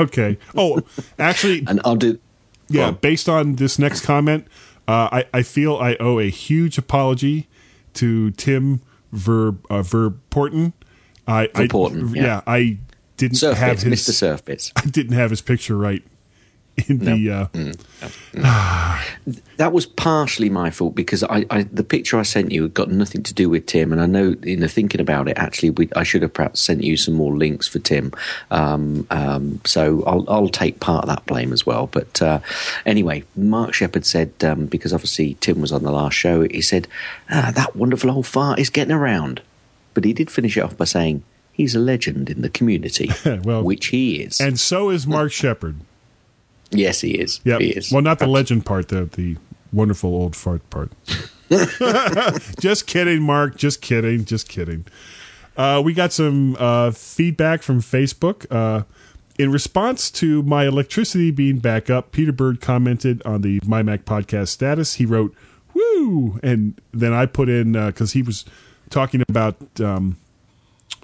[0.00, 0.36] Okay.
[0.56, 0.82] Oh,
[1.16, 2.18] actually, And I'll do.
[2.68, 2.86] yeah.
[2.86, 2.94] on.
[2.94, 4.48] Based on this next comment,
[4.88, 7.48] uh, I I feel I owe a huge apology
[7.94, 10.72] to Tim Ver uh, Verpoorten.
[11.28, 11.68] I I,
[12.14, 12.40] yeah.
[12.48, 12.78] I
[13.16, 14.12] didn't Surf have bits, his Mr.
[14.12, 14.72] Surf bits.
[14.76, 16.02] I didn't have his picture right
[16.88, 17.30] in the.
[18.34, 19.04] Uh,
[19.56, 22.90] That was partially my fault because I, I the picture I sent you had got
[22.90, 25.88] nothing to do with Tim, and I know in the thinking about it, actually, we,
[25.96, 28.12] I should have perhaps sent you some more links for Tim.
[28.52, 31.88] Um, um, so I'll, I'll take part of that blame as well.
[31.88, 32.38] But uh,
[32.86, 36.86] anyway, Mark Shepard said um, because obviously Tim was on the last show, he said
[37.30, 39.42] ah, that wonderful old fart is getting around,
[39.92, 43.10] but he did finish it off by saying he's a legend in the community,
[43.42, 44.40] Well, which he is.
[44.40, 45.80] and so is Mark Shepard.
[46.70, 47.40] Yes, he is.
[47.44, 47.58] Yeah.
[47.58, 47.92] he is.
[47.92, 49.36] Well, not the legend part, the the
[49.72, 50.92] wonderful old fart part.
[52.60, 53.56] just kidding, Mark.
[53.56, 54.24] Just kidding.
[54.24, 54.84] Just kidding.
[55.56, 58.46] Uh, we got some uh, feedback from Facebook.
[58.50, 58.84] Uh,
[59.38, 64.04] in response to my electricity being back up, Peter Bird commented on the My Mac
[64.04, 64.94] podcast status.
[64.94, 65.34] He wrote,
[65.74, 68.44] "Woo!" and then I put in because he was
[68.90, 70.16] talking about um,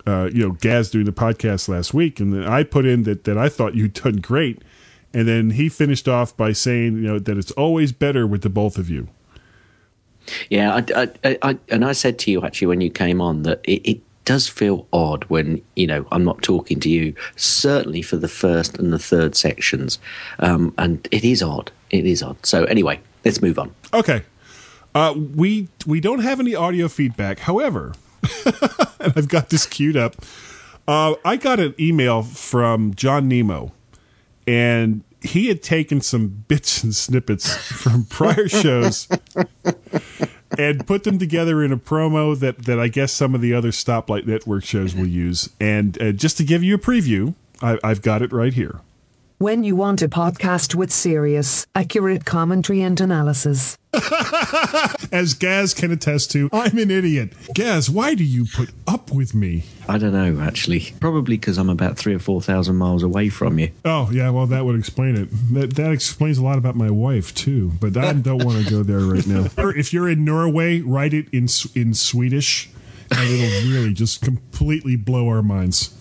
[0.07, 3.25] uh, you know Gaz doing the podcast last week, and then I put in that
[3.25, 4.63] that I thought you'd done great,
[5.15, 8.51] and then he finished off by saying you know that it's always better with the
[8.51, 9.09] both of you.
[10.49, 13.61] Yeah, I, I, I, and I said to you actually when you came on that
[13.65, 17.15] it, it does feel odd when you know I'm not talking to you.
[17.37, 19.99] Certainly for the first and the third sections,
[20.39, 21.71] um, and it is odd.
[21.91, 22.45] It is odd.
[22.45, 23.75] So anyway, let's move on.
[23.93, 24.23] Okay.
[24.95, 27.41] Uh, we we don't have any audio feedback.
[27.41, 27.95] However,
[29.01, 30.17] and I've got this queued up.
[30.87, 33.73] Uh, I got an email from John Nemo,
[34.47, 39.09] and he had taken some bits and snippets from prior shows
[40.59, 43.71] and put them together in a promo that, that I guess some of the other
[43.71, 45.49] Stoplight Network shows will use.
[45.61, 48.81] And uh, just to give you a preview, I, I've got it right here.
[49.39, 53.77] When you want a podcast with serious, accurate commentary and analysis.
[55.13, 57.33] As Gaz can attest to, I'm an idiot.
[57.55, 59.65] Gaz, why do you put up with me?
[59.89, 60.93] I don't know actually.
[61.01, 63.71] Probably because I'm about three or four thousand miles away from you.
[63.85, 65.29] Oh, yeah, well, that would explain it.
[65.55, 68.83] That, that explains a lot about my wife, too, but I don't want to go
[68.83, 69.47] there right now.
[69.77, 72.71] If you're in Norway, write it in, in Swedish,
[73.11, 75.95] and it'll really just completely blow our minds.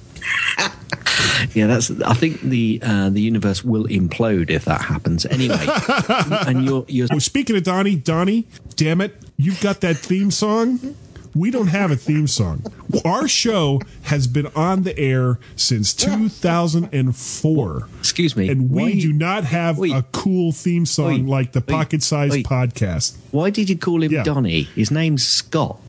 [1.54, 1.92] Yeah, that's.
[2.02, 5.26] I think the uh, the universe will implode if that happens.
[5.26, 5.58] Anyway,
[6.48, 10.96] and you're you're Oh, speaking of Donnie, Donnie, damn it, you've got that theme song.
[11.36, 12.64] We don't have a theme song.
[13.04, 17.88] Our show has been on the air since 2004.
[18.00, 18.50] excuse me.
[18.50, 19.92] And we why- do not have Wait.
[19.94, 21.26] a cool theme song Wait.
[21.26, 22.46] like the Pocket Size Wait.
[22.46, 23.18] podcast.
[23.32, 24.24] Why did you call him Yeah.
[24.24, 24.64] Donny?
[24.76, 25.80] His name's Scott.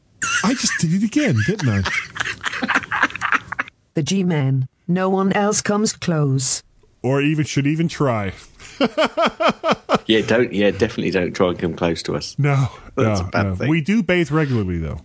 [0.43, 1.83] I just did it again, didn't I?
[3.95, 4.67] The G Man.
[4.87, 6.63] No one else comes close.
[7.03, 8.33] Or even should even try.
[10.07, 10.53] Yeah, don't.
[10.53, 12.39] Yeah, definitely don't try and come close to us.
[12.39, 13.55] No, That's no, a bad no.
[13.57, 13.69] thing.
[13.71, 15.01] We do bathe regularly, though.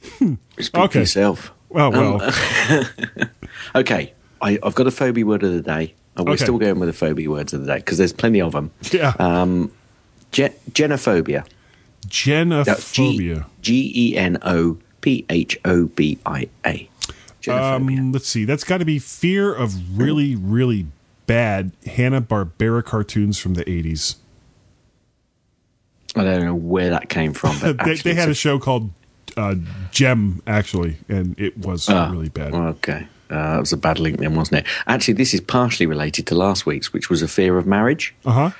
[0.00, 0.88] Speak Okay.
[0.92, 1.52] for yourself.
[1.74, 2.32] Oh well.
[3.74, 5.92] Okay, I, I've got a phobia word of the day.
[6.16, 6.44] And we're Okay.
[6.44, 8.70] still going with the phobia words of the day because there's plenty of them.
[8.90, 9.12] yeah.
[9.18, 9.70] Um,
[10.32, 11.44] Ge- genophobia.
[12.06, 13.44] Genophobia.
[13.60, 16.88] G E N O P H O B I A.
[17.46, 18.44] Um, let's see.
[18.44, 20.86] That's got to be fear of really, really
[21.26, 24.16] bad Hanna Barbera cartoons from the '80s.
[26.16, 28.90] I don't know where that came from, but they, they had a show called
[29.36, 29.54] uh,
[29.90, 32.54] Jem, actually, and it was Ah, really bad.
[32.54, 33.06] Okay.
[33.30, 34.66] Uh, that was a bad link then, wasn't it?
[34.86, 38.14] Actually, this is partially related to last week's, which was a fear of marriage.
[38.24, 38.50] Uh huh.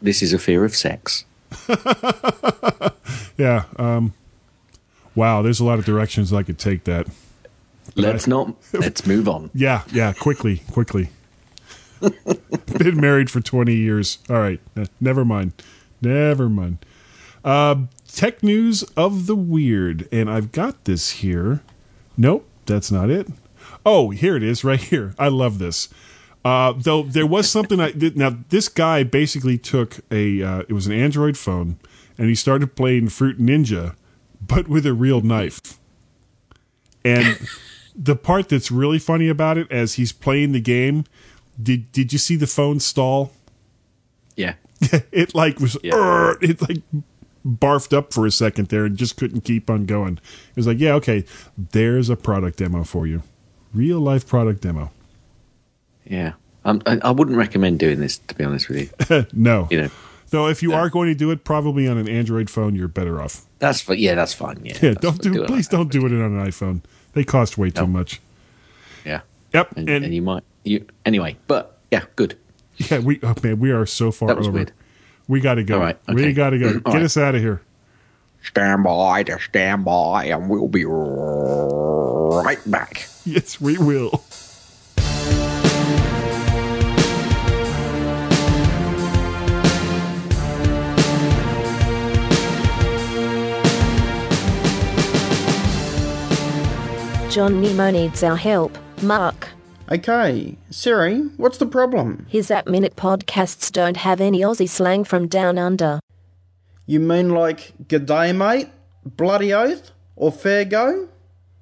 [0.00, 1.24] This is a fear of sex.
[3.38, 3.64] Yeah.
[3.76, 4.12] Um,
[5.14, 5.42] wow.
[5.42, 7.06] There's a lot of directions I could take that.
[7.96, 8.54] Let's not.
[8.72, 9.50] Let's move on.
[9.54, 9.82] Yeah.
[9.92, 10.12] Yeah.
[10.12, 10.62] Quickly.
[10.70, 11.10] Quickly.
[12.00, 14.18] Been married for 20 years.
[14.28, 14.60] All right.
[14.76, 15.52] eh, Never mind.
[16.00, 16.78] Never mind.
[17.44, 17.76] Uh,
[18.08, 20.08] tech news of the weird.
[20.10, 21.62] And I've got this here.
[22.16, 22.48] Nope.
[22.66, 23.28] That's not it.
[23.84, 25.14] Oh, here it is right here.
[25.18, 25.88] I love this.
[26.44, 28.16] Uh, though there was something I did.
[28.16, 31.78] Now, this guy basically took a, uh, it was an Android phone,
[32.18, 33.94] and he started playing Fruit Ninja,
[34.40, 35.60] but with a real knife.
[37.04, 37.38] And
[37.94, 41.04] the part that's really funny about it, as he's playing the game,
[41.60, 43.32] did did you see the phone stall?
[44.36, 44.54] Yeah.
[45.12, 46.34] it like was Yeah.
[46.40, 46.82] It like
[47.46, 50.14] barfed up for a second there and just couldn't keep on going.
[50.14, 51.24] It was like, yeah, okay,
[51.56, 53.22] there's a product demo for you,
[53.74, 54.90] real life product demo.
[56.04, 56.34] Yeah.
[56.64, 59.26] Um, I, I wouldn't recommend doing this, to be honest with you.
[59.32, 59.90] no, You know,
[60.30, 63.20] though if you are going to do it, probably on an Android phone, you're better
[63.20, 63.44] off.
[63.58, 64.60] that's yeah, that's fine.
[64.64, 64.78] Yeah.
[64.80, 66.82] Yeah, that's don't do, it please don't do it on an iPhone.
[67.14, 68.20] They cost way too much.
[69.04, 69.20] Yeah.
[69.52, 70.44] Yep, And, and, and, you might.
[70.64, 72.38] You anyway, but yeah, good.
[72.76, 74.54] yeah, we oh man, we are so far That was over.
[74.56, 74.72] weird.
[75.28, 75.78] We got to go.
[75.78, 76.72] Right, We got to go.
[76.74, 77.02] Get right.
[77.02, 77.60] us out of here.
[78.42, 83.06] Stand by to stand by, and we'll be right back.
[83.24, 84.24] Yes, we will.
[97.32, 98.76] John Nemo needs our help.
[99.02, 99.48] Mark,
[99.90, 102.26] Okay, Siri, what's the problem?
[102.28, 105.98] his App Minute podcasts don't have any Aussie slang from down under.
[106.86, 108.68] You mean like g'day mate,
[109.04, 111.08] bloody oath, or fair go?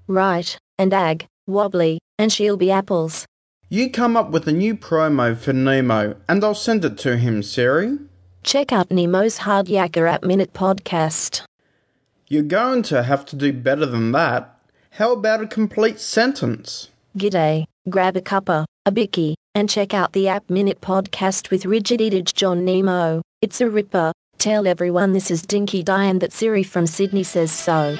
[0.06, 3.26] Right, and ag, wobbly, and she'll be apples.
[3.68, 7.42] You come up with a new promo for Nemo, and I'll send it to him,
[7.42, 7.96] Siri.
[8.42, 11.42] Check out Nemo's Hard Yakker App Minute podcast.
[12.28, 14.56] You're going to have to do better than that.
[14.92, 16.88] How about a complete sentence?
[17.16, 22.00] G'day, grab a cuppa, a bicky, and check out the App Minute podcast with Rigid
[22.00, 23.22] Eatage John Nemo.
[23.40, 24.12] It's a ripper.
[24.38, 27.96] Tell everyone this is Dinky Diane that Siri from Sydney says so.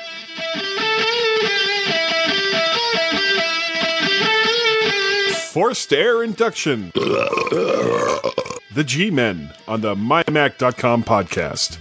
[5.53, 6.93] Forced air induction.
[6.95, 11.79] the G Men on the MyMac.com podcast.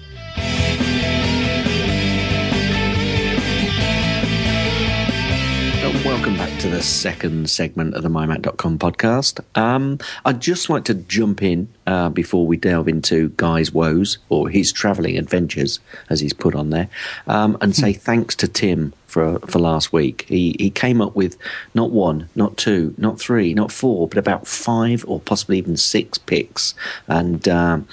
[6.19, 9.39] Welcome back to the second segment of the MyMac.com podcast.
[9.57, 14.49] Um, I'd just like to jump in uh, before we delve into Guy's woes or
[14.49, 15.79] his travelling adventures,
[16.09, 16.89] as he's put on there,
[17.25, 20.25] um, and say thanks to Tim for for last week.
[20.27, 21.37] He he came up with
[21.73, 26.17] not one, not two, not three, not four, but about five or possibly even six
[26.17, 26.75] picks,
[27.07, 27.87] and um,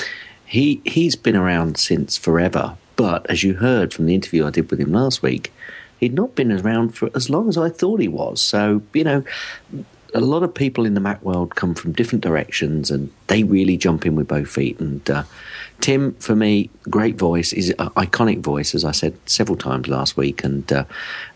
[0.45, 2.77] he he's been around since forever.
[2.97, 5.53] But as you heard from the interview I did with him last week,
[6.01, 8.41] he'd not been around for as long as I thought he was.
[8.43, 9.25] So, you know,
[10.15, 13.77] a lot of people in the Mac world come from different directions and they really
[13.77, 14.79] jump in with both feet.
[14.81, 15.25] And uh,
[15.81, 20.17] Tim, for me, great voice, is an iconic voice, as I said several times last
[20.17, 20.43] week.
[20.45, 20.85] And uh,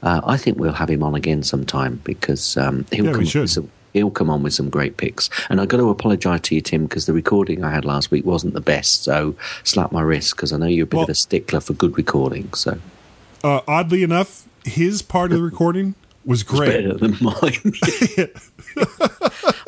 [0.03, 3.25] uh, I think we'll have him on again sometime because um, he'll Yeah, we come
[3.27, 3.41] should.
[3.43, 3.71] with some.
[3.93, 5.29] He'll come on with some great picks.
[5.51, 8.25] And I've got to apologise to you, Tim, because the recording I had last week
[8.25, 9.03] wasn't the best.
[9.03, 11.73] So slap my wrist because I know you're a bit Well- of a stickler for
[11.73, 12.55] good recording.
[12.55, 12.79] So
[13.43, 15.95] Uh, oddly enough, his part of the recording
[16.25, 16.69] was great.
[16.69, 17.73] better than mine.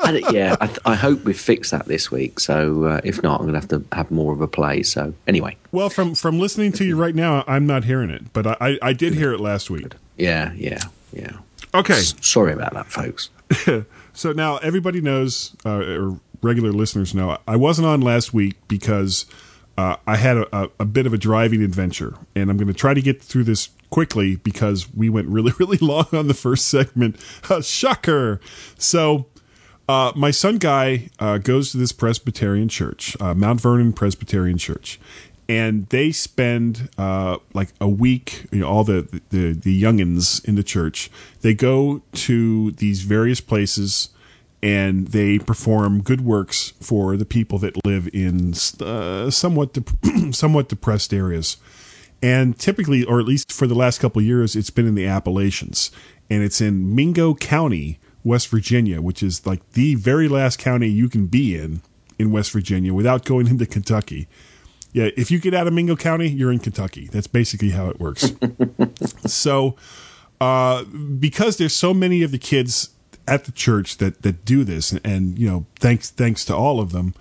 [0.04, 2.40] I, yeah, I, I hope we've fixed that this week.
[2.40, 4.82] So uh, if not, I'm going to have to have more of a play.
[4.82, 8.46] So anyway, Well, from from listening to you right now, I'm not hearing it, but
[8.46, 9.92] I, I, I did hear it last week.
[10.16, 10.80] yeah, yeah,
[11.12, 11.38] yeah.
[11.74, 13.30] Okay, S- Sorry about that, folks.
[14.12, 19.24] so now everybody knows, uh, or regular listeners know, I wasn't on last week because
[19.78, 22.74] uh, I had a, a, a bit of a driving adventure, and I'm going to
[22.74, 26.66] try to get through this quickly because we went really, really long on the first
[26.66, 27.16] segment.
[27.62, 28.40] Shocker!
[28.76, 29.26] So.
[29.88, 34.98] Uh, my son Guy uh, goes to this Presbyterian church, uh, Mount Vernon Presbyterian Church,
[35.48, 38.46] and they spend uh, like a week.
[38.52, 41.10] You know, all the, the the youngins in the church.
[41.40, 44.10] They go to these various places,
[44.62, 49.90] and they perform good works for the people that live in uh, somewhat dep-
[50.32, 51.56] somewhat depressed areas.
[52.22, 55.06] And typically, or at least for the last couple of years, it's been in the
[55.06, 55.90] Appalachians,
[56.30, 61.08] and it's in Mingo County, West Virginia, which is like the very last county you
[61.08, 61.82] can be in
[62.18, 64.28] in West Virginia without going into Kentucky.
[64.92, 67.08] Yeah, if you get out of Mingo County, you're in Kentucky.
[67.10, 68.32] That's basically how it works.
[69.26, 69.74] so,
[70.40, 72.90] uh, because there's so many of the kids
[73.26, 76.92] at the church that that do this, and you know, thanks thanks to all of
[76.92, 77.14] them,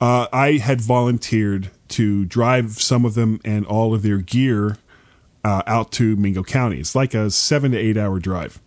[0.00, 4.78] uh, I had volunteered to drive some of them and all of their gear
[5.44, 6.80] uh, out to Mingo County.
[6.80, 8.60] It's like a seven to eight hour drive.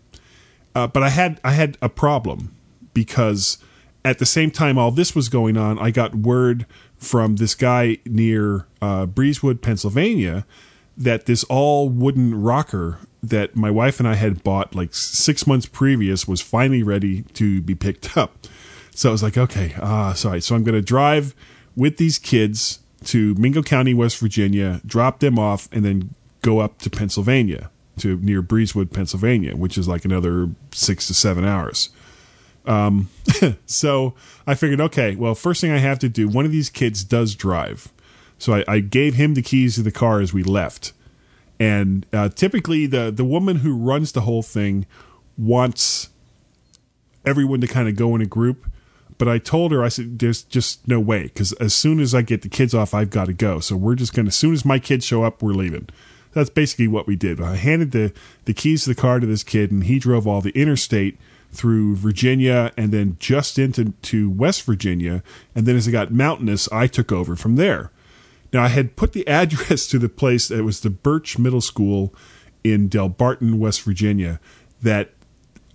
[0.76, 2.56] Uh, but I had I had a problem
[2.94, 3.58] because
[4.06, 7.98] at the same time all this was going on, I got word from this guy
[8.06, 10.46] near uh, Breezewood, Pennsylvania,
[10.96, 15.66] that this all wooden rocker that my wife and I had bought like six months
[15.66, 18.48] previous was finally ready to be picked up.
[18.98, 20.42] So I was like, okay, uh, sorry.
[20.42, 21.36] So I'm going to drive
[21.76, 26.80] with these kids to Mingo County, West Virginia, drop them off, and then go up
[26.80, 31.90] to Pennsylvania, to near Breezewood, Pennsylvania, which is like another six to seven hours.
[32.66, 33.10] Um,
[33.68, 34.16] so
[34.48, 37.36] I figured, okay, well, first thing I have to do, one of these kids does
[37.36, 37.90] drive.
[38.40, 40.94] So I, I gave him the keys to the car as we left.
[41.60, 44.88] And uh, typically, the, the woman who runs the whole thing
[45.38, 46.10] wants
[47.28, 48.66] everyone to kind of go in a group.
[49.18, 52.22] But I told her, I said, there's just no way because as soon as I
[52.22, 53.60] get the kids off, I've got to go.
[53.60, 55.90] So we're just going to, as soon as my kids show up, we're leaving.
[56.34, 57.42] That's basically what we did.
[57.42, 58.14] I handed the,
[58.46, 61.18] the keys to the car to this kid, and he drove all the interstate
[61.52, 65.24] through Virginia and then just into to West Virginia.
[65.56, 67.92] And then as it got mountainous, I took over from there.
[68.54, 72.14] Now, I had put the address to the place that was the Burch Middle School
[72.64, 74.40] in Delbarton, West Virginia,
[74.82, 75.12] that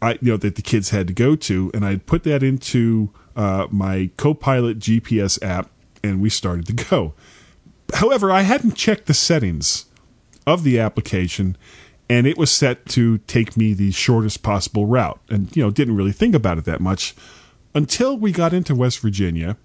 [0.00, 3.12] I you know that the kids had to go to, and I put that into
[3.36, 5.70] uh, my Copilot GPS app,
[6.02, 7.14] and we started to go.
[7.94, 9.86] However, I hadn't checked the settings
[10.46, 11.56] of the application,
[12.08, 15.96] and it was set to take me the shortest possible route, and you know didn't
[15.96, 17.14] really think about it that much
[17.74, 19.56] until we got into West Virginia,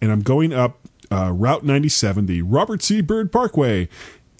[0.00, 0.78] and I'm going up
[1.10, 3.00] uh, Route 97, the Robert C.
[3.00, 3.88] Byrd Parkway,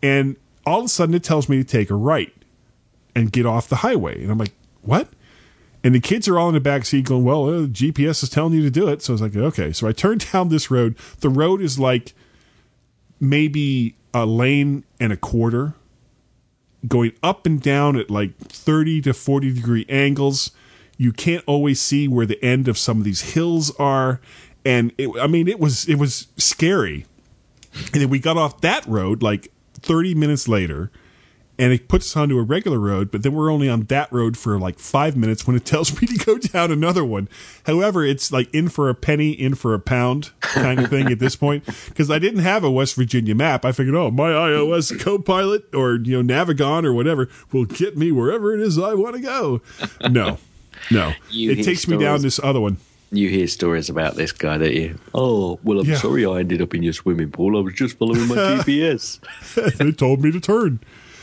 [0.03, 2.33] and all of a sudden it tells me to take a right
[3.15, 5.09] and get off the highway, and I'm like, what?
[5.85, 8.53] And the kids are all in the back seat going, well, uh, GPS is telling
[8.53, 9.03] you to do it.
[9.03, 9.73] So I was like, okay.
[9.73, 10.97] So I turned down this road.
[11.21, 12.15] The road is like
[13.21, 15.75] maybe a lane and a quarter.
[16.87, 20.51] going up and down at like 30 to 40 degree angles.
[20.99, 24.21] You can't always see where the end of some of these hills are.
[24.65, 27.07] And it, I mean, it was, it was scary.
[27.93, 30.93] And then we got off that road like 30 minutes later
[31.63, 34.37] and it puts us onto a regular road, but then we're only on that road
[34.37, 37.29] for like five minutes when it tells me to go down another one.
[37.67, 41.19] However, it's like in for a penny, in for a pound kind of thing at
[41.21, 41.65] this point.
[41.89, 43.65] Because I didn't have a West Virginia map.
[43.65, 48.11] I figured, oh, my iOS Copilot or you know Navigon or whatever will get me
[48.13, 49.61] wherever it is I want to go.
[50.11, 50.39] No,
[50.91, 52.79] no, You it hear takes me down this other one.
[53.15, 54.99] You hear stories about this guy, don't you?
[55.15, 55.97] Oh, well, I'm Yeah.
[55.99, 57.59] sorry I ended up in your swimming pool.
[57.59, 58.35] I was just following my
[58.65, 59.21] GPS.
[59.77, 60.81] they told me to turn.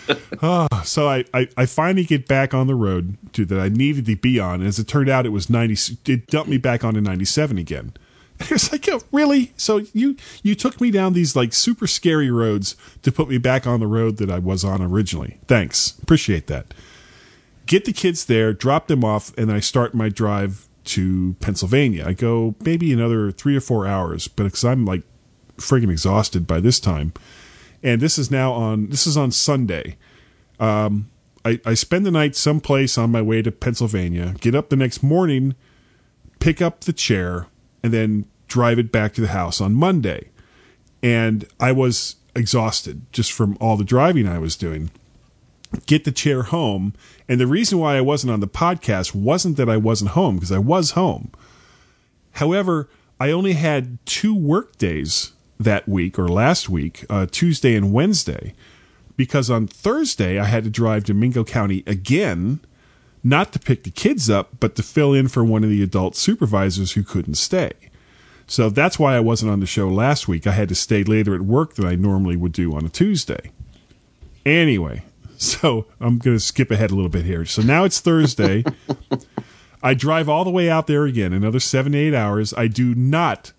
[0.41, 4.05] Ah, so I, I, I finally get back on the road to that I needed
[4.05, 4.61] to be on.
[4.61, 5.75] As it turned out, it was ninety.
[6.05, 7.93] It dumped me back onto ninety seven again.
[8.51, 9.51] It's like, oh, really?
[9.57, 13.67] So you you took me down these like super scary roads to put me back
[13.67, 15.39] on the road that I was on originally.
[15.47, 16.73] Thanks, appreciate that.
[17.65, 22.05] Get the kids there, drop them off, and I start my drive to Pennsylvania.
[22.07, 25.03] I go maybe another three or four hours, but because I'm like
[25.57, 27.11] friggin' exhausted by this time
[27.83, 29.97] and this is now on this is on Sunday.
[30.59, 31.09] Um,
[31.45, 35.01] I, I spend the night someplace on my way to Pennsylvania, get up the next
[35.01, 35.55] morning,
[36.39, 37.47] pick up the chair,
[37.81, 40.29] and then drive it back to the house on Monday.
[41.01, 44.91] And I was exhausted just from all the driving I was doing.
[45.85, 46.95] Get the chair home,
[47.27, 50.51] and the reason why I wasn't on the podcast wasn't that I wasn't home because
[50.51, 51.31] I was home.
[52.33, 57.91] However, I only had two work days that week or last week, uh, Tuesday and
[57.91, 58.53] Wednesday,
[59.17, 62.61] because on Thursday I had to drive to Mingo County again,
[63.23, 66.15] not to pick the kids up, but to fill in for one of the adult
[66.15, 67.73] supervisors who couldn't stay.
[68.47, 70.47] So that's why I wasn't on the show last week.
[70.47, 73.51] I had to stay later at work than I normally would do on a Tuesday.
[74.45, 75.03] Anyway,
[75.37, 77.45] so I'm going to skip ahead a little bit here.
[77.45, 78.63] So now it's Thursday.
[79.83, 82.53] I drive all the way out there again, another seven eight hours.
[82.53, 83.53] I do not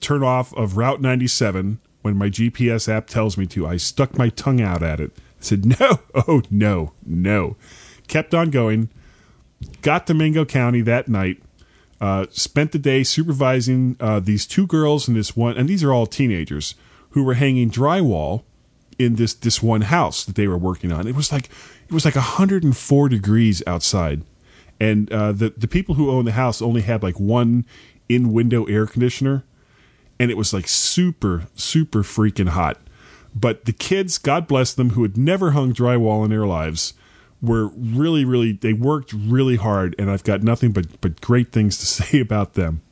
[0.00, 3.66] turn off of Route 97 when my GPS app tells me to.
[3.66, 5.12] I stuck my tongue out at it.
[5.16, 7.56] I said, no, oh, no, no.
[8.08, 8.88] Kept on going.
[9.82, 11.42] Got to Mingo County that night.
[12.00, 15.92] Uh, spent the day supervising uh, these two girls and this one, and these are
[15.92, 16.74] all teenagers
[17.10, 18.42] who were hanging drywall
[18.98, 21.06] in this this one house that they were working on.
[21.06, 21.48] It was like
[21.88, 24.22] it was like 104 degrees outside,
[24.78, 27.64] and uh, the the people who owned the house only had like one
[28.08, 29.44] in window air conditioner,
[30.18, 32.78] and it was like super super freaking hot.
[33.34, 36.94] But the kids, God bless them, who had never hung drywall in their lives,
[37.42, 41.78] were really really they worked really hard, and I've got nothing but but great things
[41.78, 42.82] to say about them.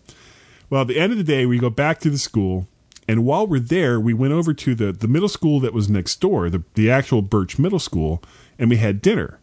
[0.70, 2.66] Well, at the end of the day, we go back to the school,
[3.06, 6.20] and while we're there, we went over to the, the middle school that was next
[6.20, 8.22] door, the, the actual Burch Middle School,
[8.58, 9.38] and we had dinner.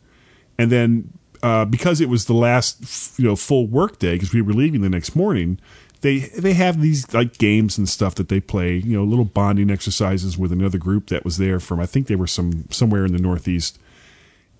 [0.57, 1.13] And then
[1.43, 4.81] uh, because it was the last you know full work day, because we were leaving
[4.81, 5.59] the next morning,
[6.01, 9.69] they they have these like games and stuff that they play, you know, little bonding
[9.69, 13.13] exercises with another group that was there from I think they were some somewhere in
[13.13, 13.79] the Northeast.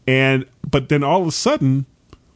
[0.08, 1.86] And but then all of a sudden,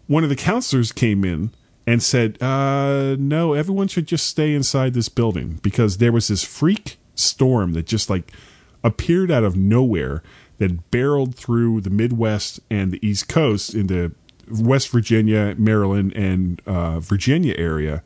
[0.08, 1.51] one of the counselors came in
[1.86, 6.43] and said, uh, "No, everyone should just stay inside this building because there was this
[6.43, 8.32] freak storm that just like
[8.84, 10.24] appeared out of nowhere
[10.58, 14.14] that barreled through the Midwest and the East Coast into
[14.49, 18.01] West Virginia, Maryland, and uh, Virginia area."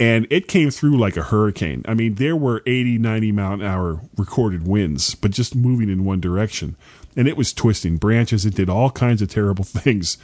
[0.00, 1.84] And it came through like a hurricane.
[1.86, 6.04] I mean, there were 80, 90 mile an hour recorded winds, but just moving in
[6.04, 6.76] one direction.
[7.16, 8.44] And it was twisting branches.
[8.44, 10.18] It did all kinds of terrible things.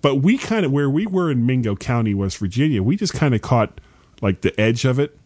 [0.00, 3.34] But we kind of, where we were in Mingo County, West Virginia, we just kind
[3.34, 3.80] of caught
[4.22, 5.18] like the edge of it.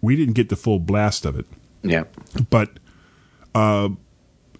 [0.00, 1.46] We didn't get the full blast of it.
[1.82, 2.04] Yeah.
[2.48, 2.78] But
[3.54, 3.90] uh,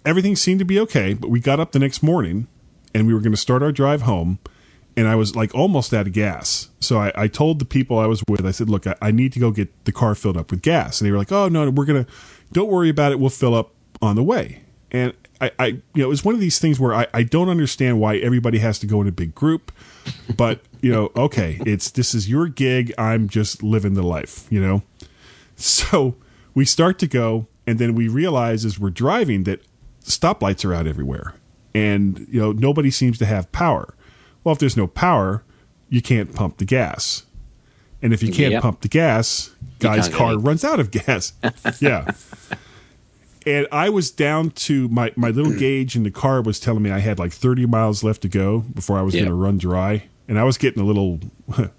[0.05, 1.13] everything seemed to be okay.
[1.13, 2.47] But we got up the next morning
[2.93, 4.39] and we were going to start our drive home
[4.95, 6.69] and I was like almost out of gas.
[6.79, 9.33] So I, I told the people I was with, I said, look, I, I need
[9.33, 10.99] to go get the car filled up with gas.
[10.99, 12.11] And they were like, oh, no, we're going to,
[12.51, 13.19] don't worry about it.
[13.19, 13.71] We'll fill up
[14.01, 14.61] on the way.
[14.91, 17.49] And I, I, you know, it was one of these things where I, I don't
[17.49, 19.71] understand why everybody has to go in a big group,
[20.37, 22.93] but you know, okay, it's, this is your gig.
[22.97, 24.83] I'm just living the life, you know?
[25.55, 26.15] So
[26.53, 29.61] we start to go and then we realize as we're driving that
[30.03, 31.33] stoplights are out everywhere
[31.73, 33.95] and, you know, nobody seems to have power.
[34.43, 35.43] Well, if there's no power,
[35.89, 37.25] you can't pump the gas.
[38.01, 38.61] And if you can't Yep.
[38.63, 41.33] pump the gas, guy's car runs out of gas.
[41.79, 42.11] yeah.
[43.45, 46.91] And I was down to my, my little gauge in the car was telling me
[46.91, 49.21] I had like 30 miles left to go before I was Yep.
[49.25, 50.03] going to run dry.
[50.27, 51.19] And I was getting a little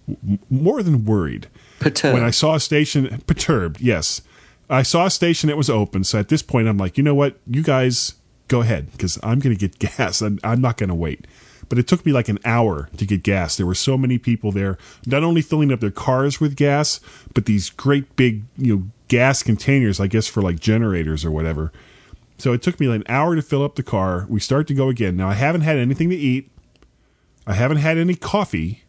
[0.50, 1.48] more than worried.
[1.80, 2.14] Perturbed.
[2.14, 4.20] When I saw a station, perturbed, yes.
[4.68, 6.04] I saw a station that was open.
[6.04, 7.38] So at this point, I'm like, you know what?
[7.46, 8.14] You guys
[8.48, 10.20] go ahead because I'm going to get gas.
[10.20, 11.26] I'm, I'm not going to wait.
[11.68, 13.56] But it took me like an hour to get gas.
[13.56, 17.00] There were so many people there, not only filling up their cars with gas,
[17.34, 21.72] but these great big, you know, gas containers, I guess for like generators or whatever.
[22.38, 24.26] So it took me like an hour to fill up the car.
[24.28, 25.16] We start to go again.
[25.16, 26.50] Now I haven't had anything to eat.
[27.46, 28.84] I haven't had any coffee,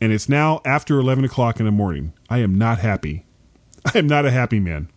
[0.00, 2.12] and it's now after eleven o'clock in the morning.
[2.28, 3.24] I am not happy.
[3.94, 4.88] I am not a happy man.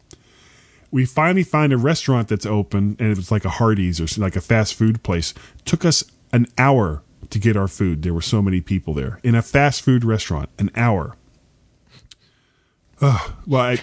[0.90, 4.36] We finally find a restaurant that's open, and it was like a Hardee's or like
[4.36, 5.34] a fast food place.
[5.66, 8.02] took us an hour to get our food.
[8.04, 10.50] There were so many people there in a fast food restaurant.
[10.58, 11.16] An hour.
[13.02, 13.32] Ugh.
[13.46, 13.80] well, I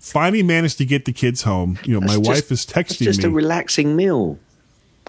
[0.00, 1.78] finally managed to get the kids home.
[1.84, 3.26] You know, my That's wife is texting It's just me.
[3.26, 4.38] a relaxing meal,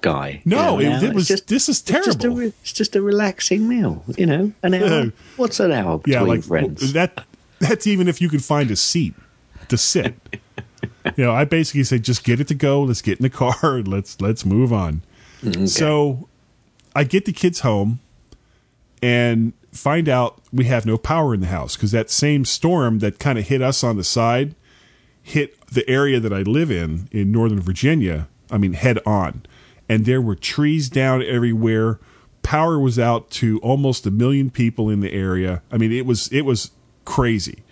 [0.01, 0.41] guy.
[0.45, 2.35] No, You know, it- it was- this is it's just a terrible.
[2.38, 4.03] re- It's just a relaxing meal.
[4.17, 5.11] You know, an hour.
[5.38, 6.93] What's an hour between yeah, like friends?
[6.93, 7.25] that.
[7.59, 9.15] That's even if you can find a seat
[9.69, 10.13] to sit.
[11.17, 12.83] you know, I basically say just get it to go.
[12.83, 13.81] Let's get in the car.
[13.85, 15.01] Let's let's move on.
[15.43, 16.29] Mm, so,
[16.95, 17.99] I get the kids home
[19.01, 23.19] and find out we have no power in the house because that same storm that
[23.19, 24.55] kind of hit us on the side
[25.21, 28.27] hit the area that I live in in Northern Virginia.
[28.49, 29.43] I mean, head on,
[29.89, 31.99] and there were trees down everywhere.
[32.43, 35.61] Power was out to almost a million people in the area.
[35.69, 36.71] I mean, it was it was
[37.03, 37.63] crazy.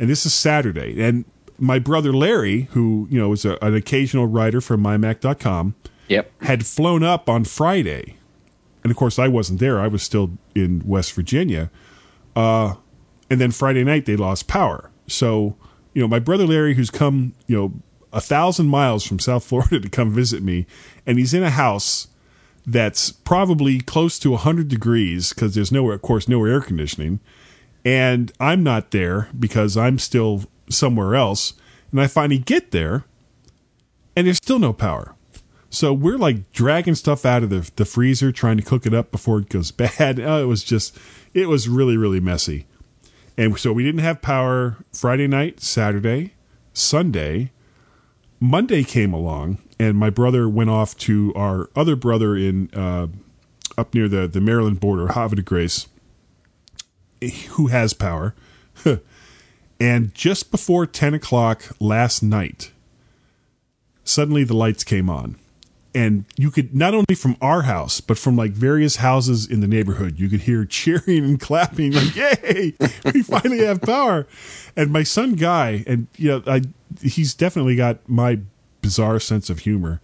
[0.00, 1.24] And this is Saturday, and
[1.60, 5.76] my brother Larry, who you know is a, an occasional writer for MyMac.com,
[6.08, 6.32] Yep.
[6.42, 8.16] had flown up on Friday,
[8.84, 9.80] and of course I wasn't there.
[9.80, 11.70] I was still in West Virginia.
[12.36, 12.74] Uh,
[13.28, 14.90] and then Friday night they lost power.
[15.08, 15.56] So
[15.94, 17.72] you know my brother Larry, who's come you know
[18.12, 20.66] a thousand miles from South Florida to come visit me,
[21.06, 22.08] and he's in a house
[22.66, 27.20] that's probably close to 100 degrees because there's no, of course, no air conditioning.
[27.84, 31.52] And I'm not there because I'm still somewhere else.
[31.90, 33.04] And I finally get there
[34.16, 35.13] and there's still no power.
[35.74, 39.10] So we're like dragging stuff out of the, the freezer, trying to cook it up
[39.10, 40.20] before it goes bad.
[40.20, 40.96] Oh, it was just,
[41.34, 42.66] it was really, really messy.
[43.36, 46.34] And so we didn't have power Friday night, Saturday,
[46.72, 47.50] Sunday.
[48.38, 53.08] Monday came along, and my brother went off to our other brother in uh,
[53.76, 55.88] up near the, the Maryland border, Havre de Grace,
[57.48, 58.32] who has power.
[59.80, 62.70] and just before 10 o'clock last night,
[64.04, 65.36] suddenly the lights came on.
[65.94, 69.68] And you could not only from our house, but from like various houses in the
[69.68, 72.74] neighborhood, you could hear cheering and clapping, like, yay,
[73.12, 74.26] we finally have power.
[74.76, 76.62] And my son Guy, and you know, I,
[77.00, 78.40] he's definitely got my
[78.82, 80.00] bizarre sense of humor.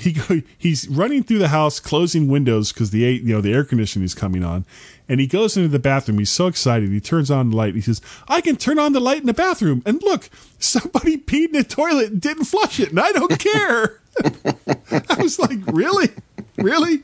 [0.00, 3.64] He go, he's running through the house, closing windows because the you know the air
[3.64, 4.64] conditioning is coming on,
[5.08, 6.18] and he goes into the bathroom.
[6.18, 6.88] He's so excited.
[6.88, 7.74] He turns on the light.
[7.74, 11.48] He says, "I can turn on the light in the bathroom, and look, somebody peed
[11.48, 16.08] in the toilet and didn't flush it, and I don't care." I was like, "Really,
[16.56, 17.02] really?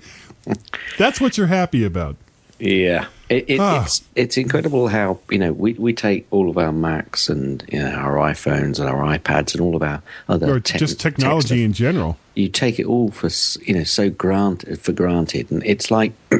[0.96, 2.16] That's what you're happy about?"
[2.58, 3.82] Yeah, it, it, Ah.
[3.84, 7.78] it's it's incredible how you know we, we take all of our Macs and you
[7.80, 11.64] know our iPhones and our iPads and all of our other Or tech- just technology
[11.64, 12.16] in general.
[12.34, 13.28] you take it all for
[13.62, 16.12] you know so granted for granted, and it's like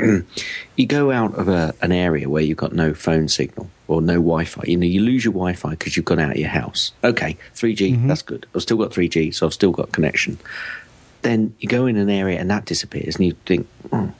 [0.76, 4.14] you go out of a, an area where you've got no phone signal or no
[4.14, 4.62] Wi-Fi.
[4.66, 6.91] You know, you lose your Wi-Fi because you've gone out of your house.
[7.05, 8.09] Okay, 3G, Mm-hmm.
[8.09, 8.45] that's good.
[8.55, 10.39] I've still got 3G, so I've still got connection.
[11.22, 14.12] Then you go in an area and that disappears, and you think, oh,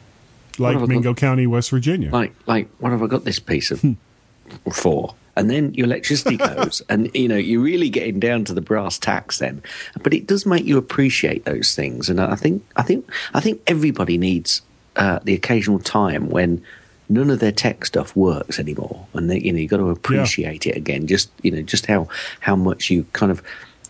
[0.59, 2.11] Like I got- Mingo County, West Virginia.
[2.11, 3.83] like like what have I got this piece of
[4.73, 5.15] for?
[5.39, 8.99] And then your electricity goes, and you know you're really getting down to the brass
[8.99, 9.63] tacks then.
[10.03, 13.61] But it does make you appreciate those things, and I think I think I think
[13.67, 14.63] everybody needs
[14.97, 16.63] uh, the occasional time when
[17.09, 20.67] none of their tech stuff works anymore, and they, you know you've got to appreciate
[20.67, 21.07] it again.
[21.07, 22.09] Just you know just how
[22.41, 23.43] how much you kind of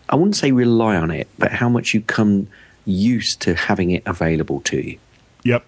[0.09, 2.49] I wouldn't say rely on it, but how much you come
[2.85, 4.97] used to having it available to you.
[5.43, 5.65] Yep.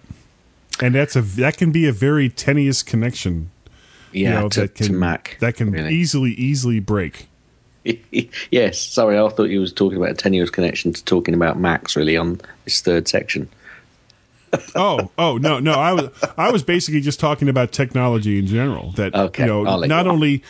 [0.82, 3.50] And that's a that can be a very tenuous connection.
[4.12, 5.94] you Yeah, know, to, that can to Mac that can really.
[5.94, 7.26] easily easily break.
[8.50, 11.96] yes, sorry, I thought you was talking about a tenuous connection to talking about Max
[11.96, 13.48] really on this third section.
[14.74, 15.74] oh, oh no, no.
[15.74, 18.90] I was I was basically just talking about technology in general.
[18.92, 20.42] That Okay, you know, not you only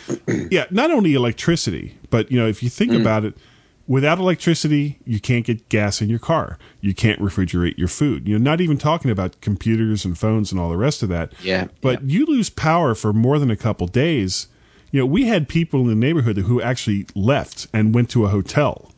[0.49, 3.01] yeah, not only electricity, but you know, if you think Mm.
[3.01, 3.35] about it,
[3.87, 6.57] without electricity, you can't get gas in your car.
[6.79, 8.27] You can't refrigerate your food.
[8.27, 11.33] You know, not even talking about computers and phones and all the rest of that.
[11.43, 14.47] Yeah, But you lose power for more than a couple days.
[14.91, 18.29] You know, we had people in the neighborhood who actually left and went to a
[18.29, 18.91] hotel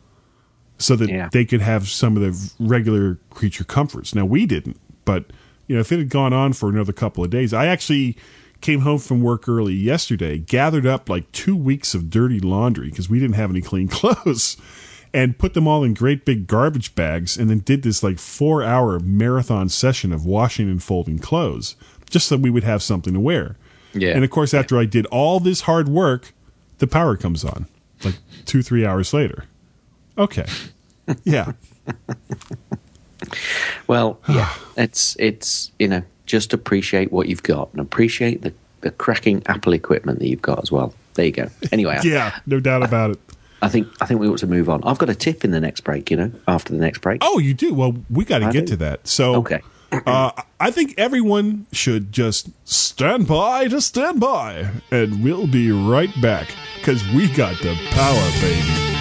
[0.78, 1.30] so that Yeah.
[1.32, 4.14] they could have some of the regular creature comforts.
[4.16, 5.26] Now we didn't, but
[5.68, 8.18] you know, if it had gone on for another couple of days, I actually
[8.64, 13.10] came home from work early yesterday, gathered up like two weeks of dirty laundry because
[13.10, 14.58] we didn't have any clean clothes,
[15.14, 18.64] and put them all in great big garbage bags, and then did this like four
[18.64, 21.76] hour marathon session of washing and folding clothes,
[22.10, 23.58] just so we would have something to wear.
[23.94, 24.16] Yeah.
[24.16, 26.34] And of course, after I did all this hard work,
[26.80, 27.68] the power comes on
[28.04, 29.46] like two, three hours later.
[30.18, 30.46] Okay.
[31.24, 31.54] Yeah.
[33.88, 36.04] Well, yeah, it's it's you know
[36.34, 40.62] just appreciate what you've got and appreciate the the cracking Apple equipment that you've got
[40.64, 40.94] as well.
[41.14, 41.48] There you go.
[41.72, 42.38] Anyway, Yeah.
[42.48, 43.20] No doubt about it.
[43.62, 44.84] I think I think we ought to move on.
[44.84, 46.10] I've got a tip in the next break.
[46.10, 47.20] You know, after the next break.
[47.24, 47.74] Oh, you do?
[47.76, 48.72] Well, we got to get do.
[48.74, 49.08] to that.
[49.08, 49.62] So, Okay.
[50.08, 56.10] uh, I think everyone should just stand by to stand by, and we'll be right
[56.20, 56.48] back
[56.80, 58.93] because we got the power, baby.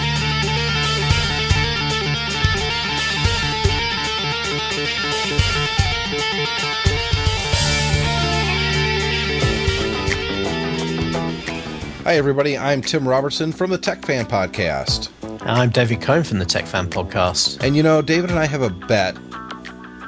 [12.03, 12.57] Hi, everybody.
[12.57, 15.09] I'm Tim Robertson from the Tech Fan Podcast.
[15.47, 17.63] I'm David Cohn from the Tech Fan Podcast.
[17.63, 19.15] And you know, David and I have a bet.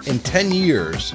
[0.06, 1.14] In 10 years,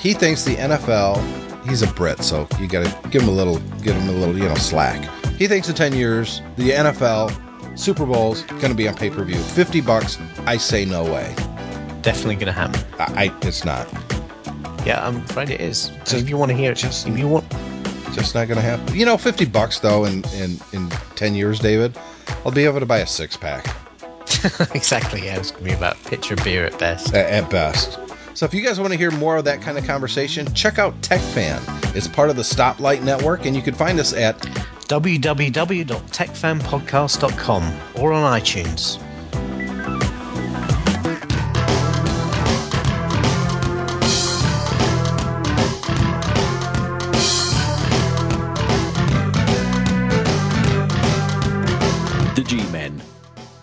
[0.00, 3.58] he thinks the NFL, he's a Brit, so you got to give him a little,
[3.82, 5.02] give him a little, you know, slack.
[5.36, 9.24] He thinks in 10 years, the NFL Super Bowl's going to be on pay per
[9.24, 9.38] view.
[9.38, 10.18] 50 bucks.
[10.40, 11.34] I say no way.
[12.02, 12.84] Definitely going to happen.
[12.98, 13.90] I, I, it's not.
[14.86, 15.90] Yeah, I'm afraid it is.
[16.04, 17.46] So if you want to hear it, just if you want,
[18.12, 18.94] Just not going to happen.
[18.94, 21.96] You know, 50 bucks, though, in, in, in 10 years, David,
[22.44, 23.74] I'll be able to buy a six pack
[24.74, 25.24] exactly.
[25.24, 27.14] Yeah, it's going to be about pitcher beer at best.
[27.14, 27.98] at, at best.
[28.34, 30.98] So if you guys want to hear more of that kind of conversation, check out
[31.02, 31.60] TechFan.
[31.94, 34.38] It's part of the Stoplight Network, and you can find us at
[34.88, 39.01] www.techfanpodcast.com or on iTunes.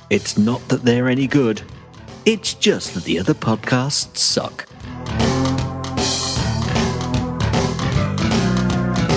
[0.09, 1.61] It's not that they're any good.
[2.25, 4.65] It's just that the other podcasts suck.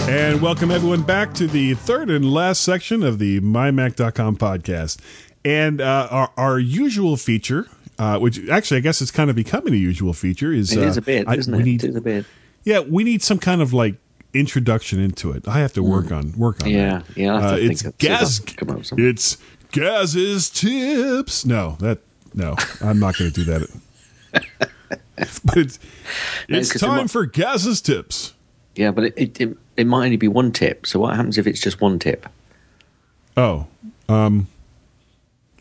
[0.08, 4.98] And welcome everyone back to the third and last section of the MyMac.com podcast.
[5.44, 7.66] And uh, our, our usual feature,
[7.98, 10.98] uh, which actually I guess it's kind of becoming a usual feature, is It is
[10.98, 11.64] uh, a bit, I- isn't we it?
[11.66, 12.26] Need, it is a bit.
[12.64, 13.96] yeah, we need some kind of like
[14.34, 15.46] introduction into it.
[15.48, 16.70] I have to work on work on.
[16.70, 17.16] Yeah, that.
[17.16, 18.38] yeah, I'll have to Uh, it's of- see if I Gaz.
[18.40, 18.84] can come up.
[18.98, 19.38] It's
[19.72, 21.44] Gaz's tips.
[21.44, 21.98] No, that
[22.34, 23.68] no, I'm not going to do that.
[25.44, 25.78] but it's
[26.48, 28.34] it's it time might- for Gaz's tips.
[28.74, 30.86] Yeah, but it, it, it, it might only be one tip.
[30.86, 32.26] So what happens if it's just one tip?
[33.36, 33.66] Oh,
[34.08, 34.46] um,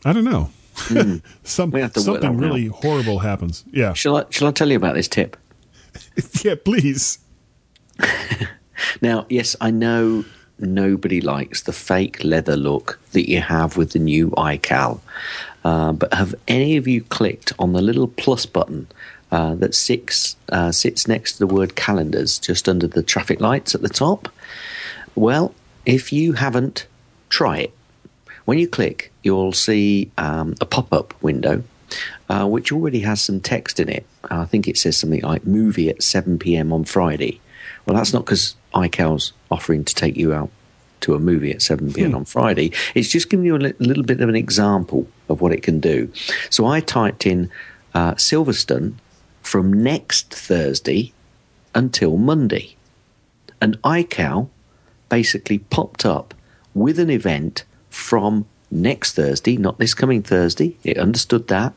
[0.05, 0.49] I don't know.
[1.43, 3.66] Some, to work something really horrible happens.
[3.72, 5.36] Yeah, Shall I, shall I tell you about this tip?
[6.43, 6.55] yeah.
[6.64, 7.20] Please.
[9.01, 10.24] Now, yes, I know
[10.62, 14.99] nobody likes the fake leather look that you have with the new iCal,
[15.64, 18.88] uh, but have any of you clicked on the little plus button
[19.32, 23.76] uh, that sits, uh, sits next to the word calendars just under the traffic lights
[23.76, 24.30] at the top?
[25.16, 25.53] Well,
[25.86, 26.88] if you haven't,
[27.30, 27.74] try it.
[28.45, 31.64] When you click, you'll see um, a pop up window
[32.30, 34.05] uh, which already has some text in it.
[34.30, 37.41] I think it says something like movie at 7 pm on Friday.
[37.86, 40.49] Well, that's not because iCal's offering to take you out
[41.02, 42.72] to a movie at 7 pm on Friday.
[42.95, 45.80] It's just giving you a li- little bit of an example of what it can
[45.80, 46.12] do.
[46.49, 47.49] So I typed in
[47.93, 48.93] uh, Silverstone
[49.41, 51.14] from next Thursday
[51.74, 52.76] until Monday.
[53.60, 54.49] And iCal
[55.10, 56.34] basically popped up
[56.74, 60.78] with an event from next Thursday, not this coming Thursday.
[60.84, 61.74] It understood that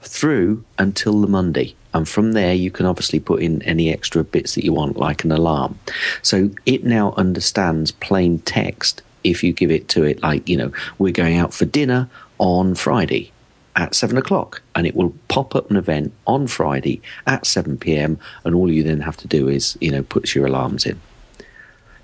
[0.00, 1.74] through until the Monday.
[1.96, 5.24] And from there, you can obviously put in any extra bits that you want, like
[5.24, 5.78] an alarm.
[6.20, 10.72] So it now understands plain text if you give it to it, like, you know,
[10.98, 13.32] we're going out for dinner on Friday
[13.76, 18.18] at seven o'clock, and it will pop up an event on Friday at 7 pm.
[18.44, 21.00] And all you then have to do is, you know, put your alarms in.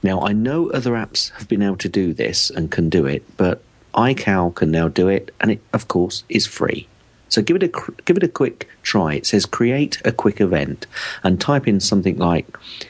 [0.03, 3.25] Now, I know other apps have been able to do this and can do it,
[3.37, 3.63] but
[3.95, 6.89] iCal can now do it, and it, of course, is free.
[7.33, 9.15] So give it a give it a quick try.
[9.15, 10.87] It says create a quick event,
[11.23, 12.47] and type in something like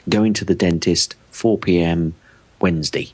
[0.09, 2.13] going to the dentist 4 p.m.
[2.59, 3.13] Wednesday,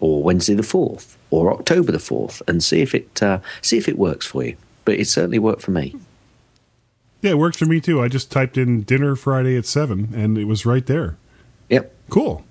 [0.00, 3.88] or Wednesday the fourth, or October the fourth, and see if it uh, see if
[3.90, 4.56] it works for you.
[4.86, 5.94] But it certainly worked for me.
[7.20, 8.00] Yeah, it worked for me too.
[8.00, 11.18] I just typed in dinner Friday at seven, and it was right there.
[11.68, 12.42] Yep, Cool.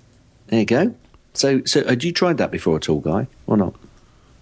[0.48, 0.94] there you go.
[1.34, 3.74] So, so had you tried that before at all, guy, or not?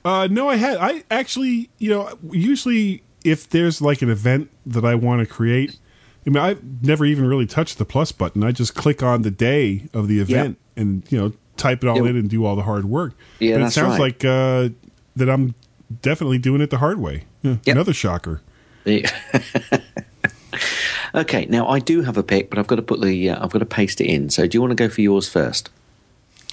[0.03, 0.77] Uh, no, I had.
[0.77, 5.77] I actually, you know, usually if there's like an event that I want to create,
[6.25, 8.43] I mean, I've never even really touched the plus button.
[8.43, 11.97] I just click on the day of the event and you know type it all
[12.03, 12.09] Yeah.
[12.11, 13.13] in and do all the hard work.
[13.39, 13.99] Yeah, but it sounds right.
[13.99, 14.69] like uh,
[15.15, 15.55] that I'm
[16.01, 17.25] definitely doing it the hard way.
[17.41, 18.41] Yeah, Another shocker.
[18.85, 19.09] Yeah.
[21.15, 23.51] okay, now I do have a pick, but I've got to put the uh, I've
[23.51, 24.29] got to paste it in.
[24.29, 25.69] So do you want to go for yours first?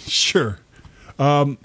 [0.06, 0.58] Sure.
[1.18, 1.58] Um,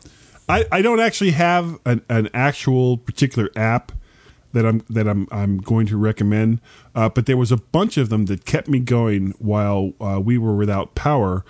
[0.47, 3.91] I I don't actually have an, an actual particular app
[4.54, 6.62] that I'm that I'm I'm going to recommend,
[6.95, 10.38] uh, but there was a bunch of them that kept me going while uh, we
[10.38, 11.43] were without power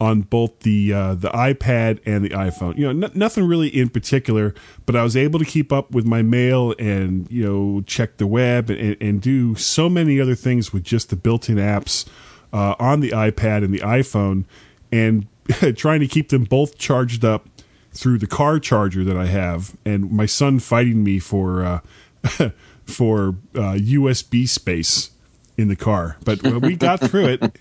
[0.00, 2.76] on both the uh, the iPad and the iPhone.
[2.76, 4.54] You know, n- nothing really in particular,
[4.84, 8.26] but I was able to keep up with my mail and you know check the
[8.26, 12.06] web and, and do so many other things with just the built-in apps
[12.52, 14.44] uh, on the iPad and the iPhone,
[14.92, 15.26] and
[15.76, 17.48] trying to keep them both charged up
[17.92, 21.80] through the car charger that I have, and my son fighting me for uh,
[22.84, 25.10] for uh, USB space
[25.56, 26.16] in the car.
[26.24, 27.56] But we got through it.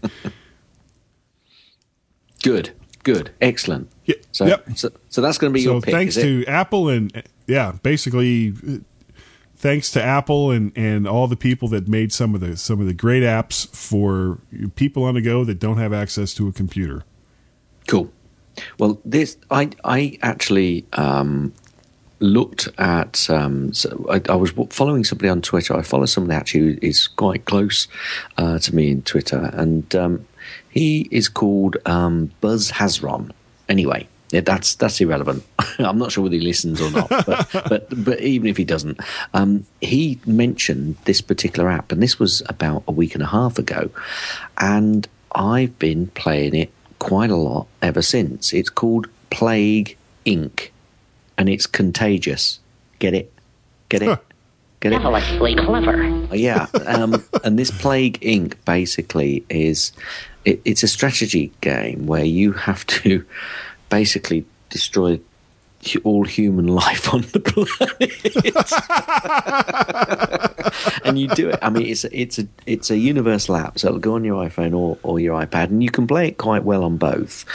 [2.44, 2.72] Good,
[3.04, 3.90] good, excellent.
[4.06, 4.66] Yeah, So, yep.
[4.76, 5.94] so, so that's going to be so your pick.
[5.94, 6.46] thanks is it?
[6.46, 8.54] to Apple and yeah, basically
[9.56, 12.86] thanks to Apple and and all the people that made some of the some of
[12.88, 14.40] the great apps for
[14.76, 17.04] people on the go that don't have access to a computer.
[17.88, 18.12] Cool.
[18.78, 21.54] Well, this I I actually um,
[22.26, 23.30] looked at.
[23.30, 25.76] Um, so I, I was following somebody on Twitter.
[25.76, 27.88] I follow somebody actually who is quite close
[28.38, 30.28] uh, to me in Twitter, and um,
[30.70, 33.32] he is called um, Buzz Hasron.
[33.70, 34.08] Anyway.
[34.32, 35.44] Yeah, that's that's irrelevant.
[35.80, 39.00] I'm not sure whether he listens or not, but but, but even if he doesn't,
[39.36, 43.60] um, he mentioned this particular app, and this was about a week and a half
[43.60, 43.92] ago,
[44.58, 48.52] and I've been playing it quite a lot ever since.
[48.52, 49.96] It's called Plague
[50.26, 50.70] Inc.
[51.38, 52.60] and it's contagious.
[53.00, 53.32] Get it?
[53.90, 54.20] Get it?
[54.80, 55.02] Get it?
[55.02, 56.04] Deliciously clever.
[56.36, 58.56] Yeah, um, and this Plague Inc.
[58.66, 59.92] basically is
[60.46, 63.26] it, it's a strategy game where you have to
[63.90, 65.24] basically destroy hu-
[66.04, 68.12] all human life on the planet,
[71.06, 71.60] and you do it.
[71.62, 74.44] I mean, it's a, it's a it's a universal app, so it'll go on your
[74.44, 77.46] iPhone or, or your iPad, and you can play it quite well on both.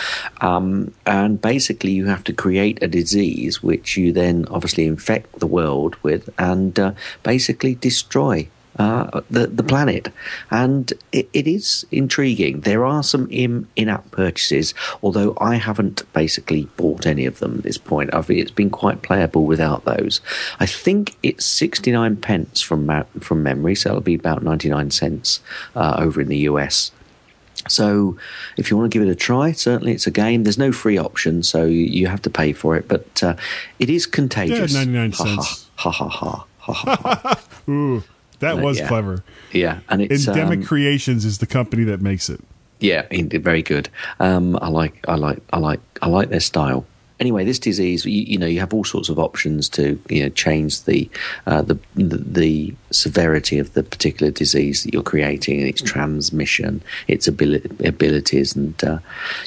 [0.40, 5.46] Um, and basically, you have to create a disease which you then obviously infect the
[5.46, 8.48] world with, and uh, basically destroy
[8.80, 10.08] uh, the the planet,
[10.50, 12.60] and it, it is intriguing.
[12.60, 14.72] There are some in in app purchases,
[15.02, 18.14] although I haven't basically bought any of them at this point.
[18.14, 20.22] I've, it's been quite playable without those.
[20.60, 24.90] I think it's sixty nine pence from from memory, so it'll be about ninety nine
[24.90, 25.40] cents
[25.76, 26.90] uh, over in the US.
[27.68, 28.16] So,
[28.56, 30.44] if you want to give it a try, certainly it's a game.
[30.44, 32.88] There's no free option, so you, have to pay for it.
[32.88, 33.36] But uh,
[33.78, 34.72] it is contagious.
[34.72, 35.70] Yeah, 99 Ha, ha, cents.
[35.76, 37.16] Ha ha ha ha ha.
[37.22, 37.40] ha.
[37.70, 38.02] Ooh,
[38.40, 38.88] that was yeah.
[38.88, 39.24] clever.
[39.52, 42.40] Yeah, and it's Ndemic um, Creations is the company that makes it.
[42.80, 43.88] Yeah, very good.
[44.18, 46.86] Um, I like, I like, I like, I like their style.
[47.18, 50.30] Anyway, this disease, you, you know, you have all sorts of options to, you know,
[50.30, 51.06] change the,
[51.46, 56.82] uh, the, the the severity of the particular disease that you're creating and its transmission,
[57.08, 58.98] its abili- abilities, and uh,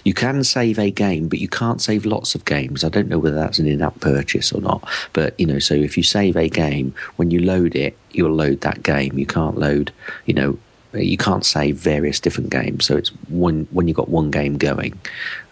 [0.03, 2.83] you can save a game, but you can't save lots of games.
[2.83, 5.97] I don't know whether that's an in-app purchase or not, but you know, so if
[5.97, 9.17] you save a game, when you load it, you'll load that game.
[9.17, 9.91] You can't load,
[10.25, 10.57] you know,
[10.93, 12.85] you can't save various different games.
[12.85, 14.99] So it's one when you've got one game going,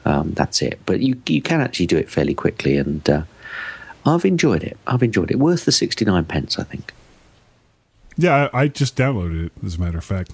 [0.06, 0.80] um, that's it.
[0.86, 3.24] But you you can actually do it fairly quickly, and uh,
[4.06, 4.78] I've enjoyed it.
[4.88, 5.40] I've enjoyed it.
[5.40, 6.94] Worth the sixty nine pence, I think.
[8.18, 10.32] Yeah, I, I just downloaded it, as a matter of fact.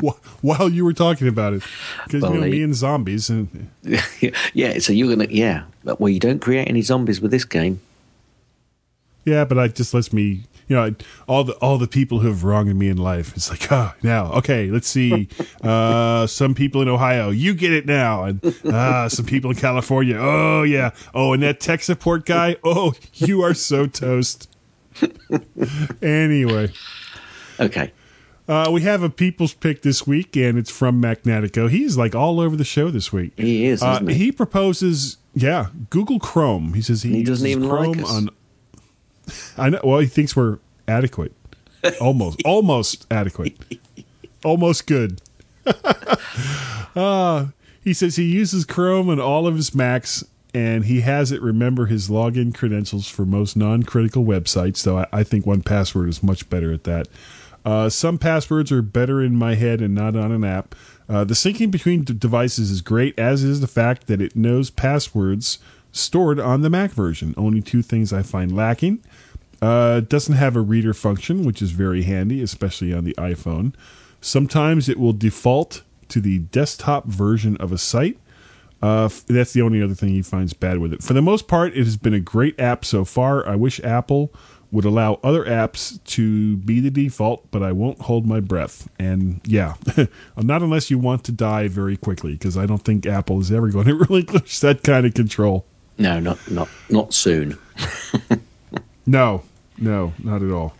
[0.40, 1.62] While you were talking about it,
[2.06, 3.70] because you know me and zombies, and
[4.54, 5.64] yeah, so you're gonna yeah.
[5.84, 7.80] Well, you don't create any zombies with this game.
[9.26, 10.94] yeah, but it just lets me, you know,
[11.26, 13.34] all the all the people who have wronged me in life.
[13.36, 15.28] It's like, oh, now, okay, let's see.
[15.62, 20.16] Uh, some people in Ohio, you get it now, and uh, some people in California,
[20.18, 24.48] oh yeah, oh, and that tech support guy, oh, you are so toast.
[26.02, 26.72] anyway.
[27.58, 27.92] Okay.
[28.48, 31.68] Uh, we have a people's pick this week, and it's from Magnatico.
[31.68, 33.32] He's like all over the show this week.
[33.36, 34.32] He is, Uh, isn't he?
[34.32, 36.72] proposes, yeah, Google Chrome.
[36.74, 38.10] He says he, He doesn't even like Chrome us.
[38.10, 38.30] on.
[39.56, 39.80] I know.
[39.82, 40.58] Well, he thinks we're
[40.88, 41.32] adequate,
[42.00, 43.56] almost, almost adequate,
[44.44, 45.20] almost good.
[46.96, 47.46] uh,
[47.84, 50.24] he says he uses Chrome on all of his Macs,
[50.54, 54.82] and he has it remember his login credentials for most non-critical websites.
[54.82, 57.08] Though I, I think 1Password is much better at that.
[57.64, 60.74] Uh, some passwords are better in my head and not on an app.
[61.08, 64.70] Uh, the syncing between d- devices is great, as is the fact that it knows
[64.70, 65.58] passwords
[65.92, 67.34] stored on the Mac version.
[67.36, 69.02] Only two things I find lacking.
[69.62, 73.74] Uh, doesn't have a reader function, which is very handy, especially on the iPhone.
[74.20, 78.18] Sometimes it will default to the desktop version of a site.
[78.82, 81.02] Uh, that's the only other thing he finds bad with it.
[81.02, 83.46] For the most part, it has been a great app so far.
[83.46, 84.32] I wish Apple
[84.72, 88.88] would allow other apps to be the default, but I won't hold my breath.
[88.98, 89.74] And yeah,
[90.36, 93.68] not unless you want to die very quickly, because I don't think Apple is ever
[93.68, 95.66] going to relinquish that kind of control.
[96.00, 97.56] No, not not not soon.
[99.06, 99.42] No,
[99.76, 100.74] no, not at all.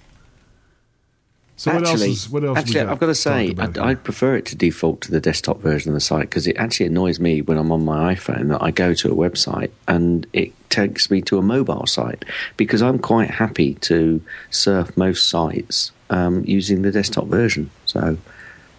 [1.57, 2.59] So what else is what else?
[2.59, 3.77] actually, I've got to say, I'd.
[3.77, 6.87] I'd prefer it to default to the desktop version of the site because it actually
[6.87, 10.53] annoys me when I'm on my iPhone that I go to a website and it
[10.71, 12.25] takes me to a mobile site
[12.57, 17.71] because I'm quite happy to surf most sites um, using the desktop version.
[17.85, 18.17] So,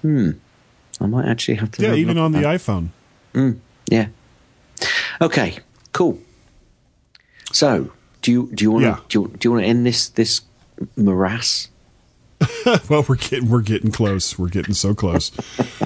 [0.02, 0.32] hmm,
[1.02, 1.84] I might actually have to.
[1.84, 2.60] yeah, even on at the that.
[2.62, 2.90] iPhone.
[3.34, 4.08] Mm, yeah.
[5.20, 5.58] Okay.
[5.92, 6.18] Cool.
[7.52, 7.92] So,
[8.22, 9.00] do you do you want to Yeah.
[9.10, 10.42] do you, do you want to end this this
[10.96, 11.70] morass?
[12.90, 14.38] well, we're getting we're getting close.
[14.40, 15.32] We're getting so close.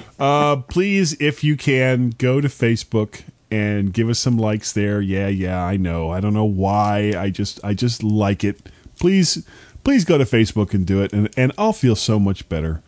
[0.19, 5.01] uh, please, if you can, go to Facebook and give us some likes there.
[5.01, 6.09] Yeah, yeah, I know.
[6.11, 7.13] I don't know why.
[7.17, 8.69] I just I just like it.
[8.99, 9.45] Please,
[9.83, 12.81] please go to Facebook and do it, and and I'll feel so much better.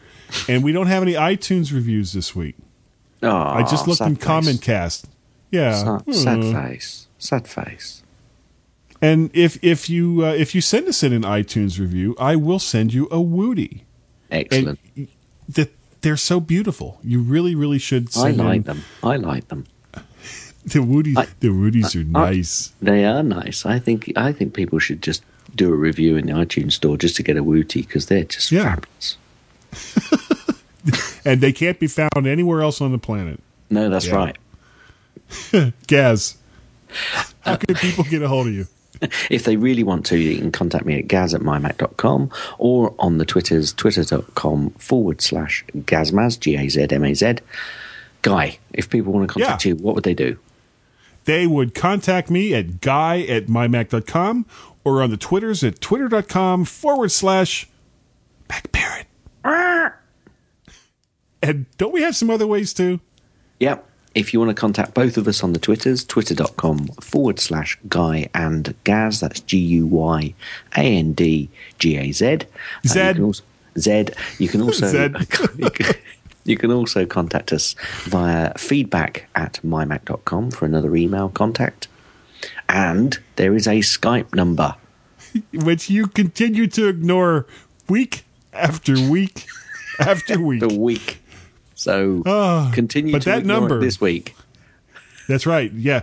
[0.48, 2.56] And we don't have any iTunes reviews this week.
[3.24, 4.24] Oh, I just looked in face.
[4.24, 5.08] Comment Cast.
[5.52, 5.74] Yeah,
[6.06, 6.54] Sad, sad Hmm.
[6.54, 7.08] face.
[7.18, 8.04] Sad face.
[9.02, 12.60] And if if you uh, if you send us in an iTunes review, I will
[12.60, 13.84] send you a Woody.
[14.32, 14.80] Excellent.
[14.96, 15.08] And
[15.50, 15.72] that
[16.02, 17.00] they're so beautiful.
[17.04, 18.10] You really, really should.
[18.18, 18.84] I like in- them.
[19.04, 19.66] I like them.
[20.66, 21.18] The Woodies.
[21.18, 22.74] I- the Woodies are I- nice.
[22.82, 23.66] They are nice.
[23.66, 24.12] I think.
[24.18, 25.24] I think people should just
[25.56, 28.52] do a review in the iTunes store just to get a Woody because they're just
[28.52, 28.76] Yeah.
[28.76, 29.18] fabulous.
[31.26, 33.40] and they can't be found anywhere else on the planet.
[33.70, 34.16] No, that's Yeah.
[34.16, 35.74] right.
[35.88, 36.36] Gaz,
[37.42, 38.68] how can people get a hold of you?
[39.30, 43.18] If they really want to, you can contact me at gaz at mymac.com or on
[43.18, 47.36] the Twitters, twitter.com forward slash gazmaz, G A Z M A Z.
[48.22, 49.70] Guy, if people want to contact Yeah.
[49.70, 50.38] you, what would they do?
[51.26, 54.46] They would contact me at guy at mymac.com
[54.84, 57.68] or on the Twitters at twitter.com forward slash
[58.50, 59.06] MacParrot.
[61.44, 63.00] And don't we have some other ways too?
[63.60, 63.88] Yep.
[64.18, 68.28] If you want to contact both of us on the Twitters, twitter.com forward slash guy
[68.34, 70.34] and gaz, that's G U Y
[70.76, 72.26] A N D G A Z.
[72.84, 73.16] You Zed.
[73.18, 73.44] can also-
[73.78, 74.16] Zed.
[74.40, 74.88] You can also.
[74.88, 75.16] Zed.
[76.46, 81.88] you, can, also contact us via feedback at mymac.com for another email contact.
[82.68, 84.74] And there is a Skype number.
[85.54, 87.46] Which you continue to ignore
[87.88, 89.46] week after week
[90.00, 90.62] after week.
[90.62, 91.20] The week.
[91.78, 94.36] So Ah, continue but to that number- this week.
[95.30, 95.72] That's right.
[95.74, 96.02] Yeah.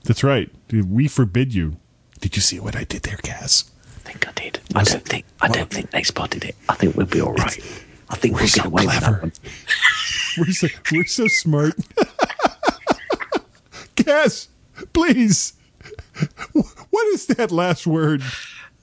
[0.03, 0.51] That's right.
[0.73, 1.77] We forbid you.
[2.19, 3.71] Did you see what I did there, Cass?
[3.87, 4.59] I think I did.
[4.75, 5.27] I don't think.
[5.41, 6.57] I don't think they spotted it.
[6.69, 7.85] I think we'll be all right.
[8.11, 9.33] I think we'll so get away with that one.
[10.39, 11.75] We're so we're so smart.
[13.95, 14.49] Cass,
[14.93, 15.53] please.
[16.53, 18.25] What is that last word?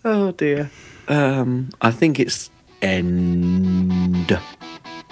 [0.05, 0.71] Oh dear.
[1.09, 2.49] Um, I think it's
[2.81, 4.39] end.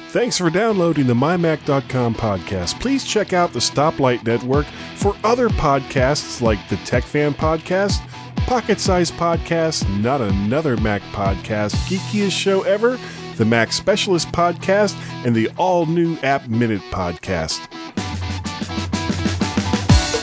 [0.09, 2.79] Thanks for downloading the MyMac.com podcast.
[2.79, 7.99] Please check out the Stoplight Network for other podcasts like the Tech Fan Podcast,
[8.47, 12.97] Pocket Size Podcast, Not Another Mac Podcast, Geekiest Show Ever,
[13.35, 14.95] the Mac Specialist Podcast,
[15.25, 17.67] and the all new App Minute Podcast.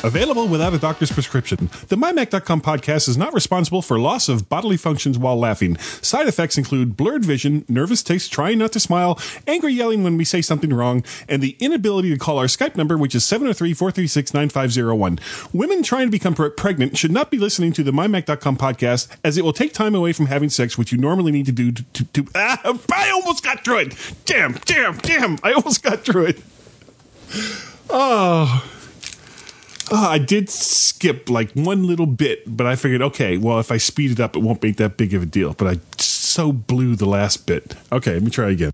[0.05, 1.71] Available without a doctor's prescription.
[1.89, 5.79] The MyMac.com podcast is not responsible for loss of bodily functions while laughing.
[5.79, 10.25] Side effects include blurred vision, nervous tics, trying not to smile, angry yelling when we
[10.25, 14.35] say something wrong, and the inability to call our Skype number, which is 703 436
[14.35, 15.19] 9501.
[15.55, 19.39] Women trying to become pre- pregnant should not be listening to the MyMac.com podcast, as
[19.39, 21.83] it will take time away from having sex, which you normally need to do to.
[21.83, 24.15] to, to ah, I almost got through it!
[24.27, 25.39] Damn, damn, damn!
[25.43, 26.43] I almost got through it.
[27.91, 28.74] Oh.
[29.91, 33.77] Uh, I did skip like one little bit, but I figured, okay, well, if I
[33.77, 35.53] speed it up, it won't make that big of a deal.
[35.53, 37.75] But I so blew the last bit.
[37.93, 38.73] Okay, let me try again.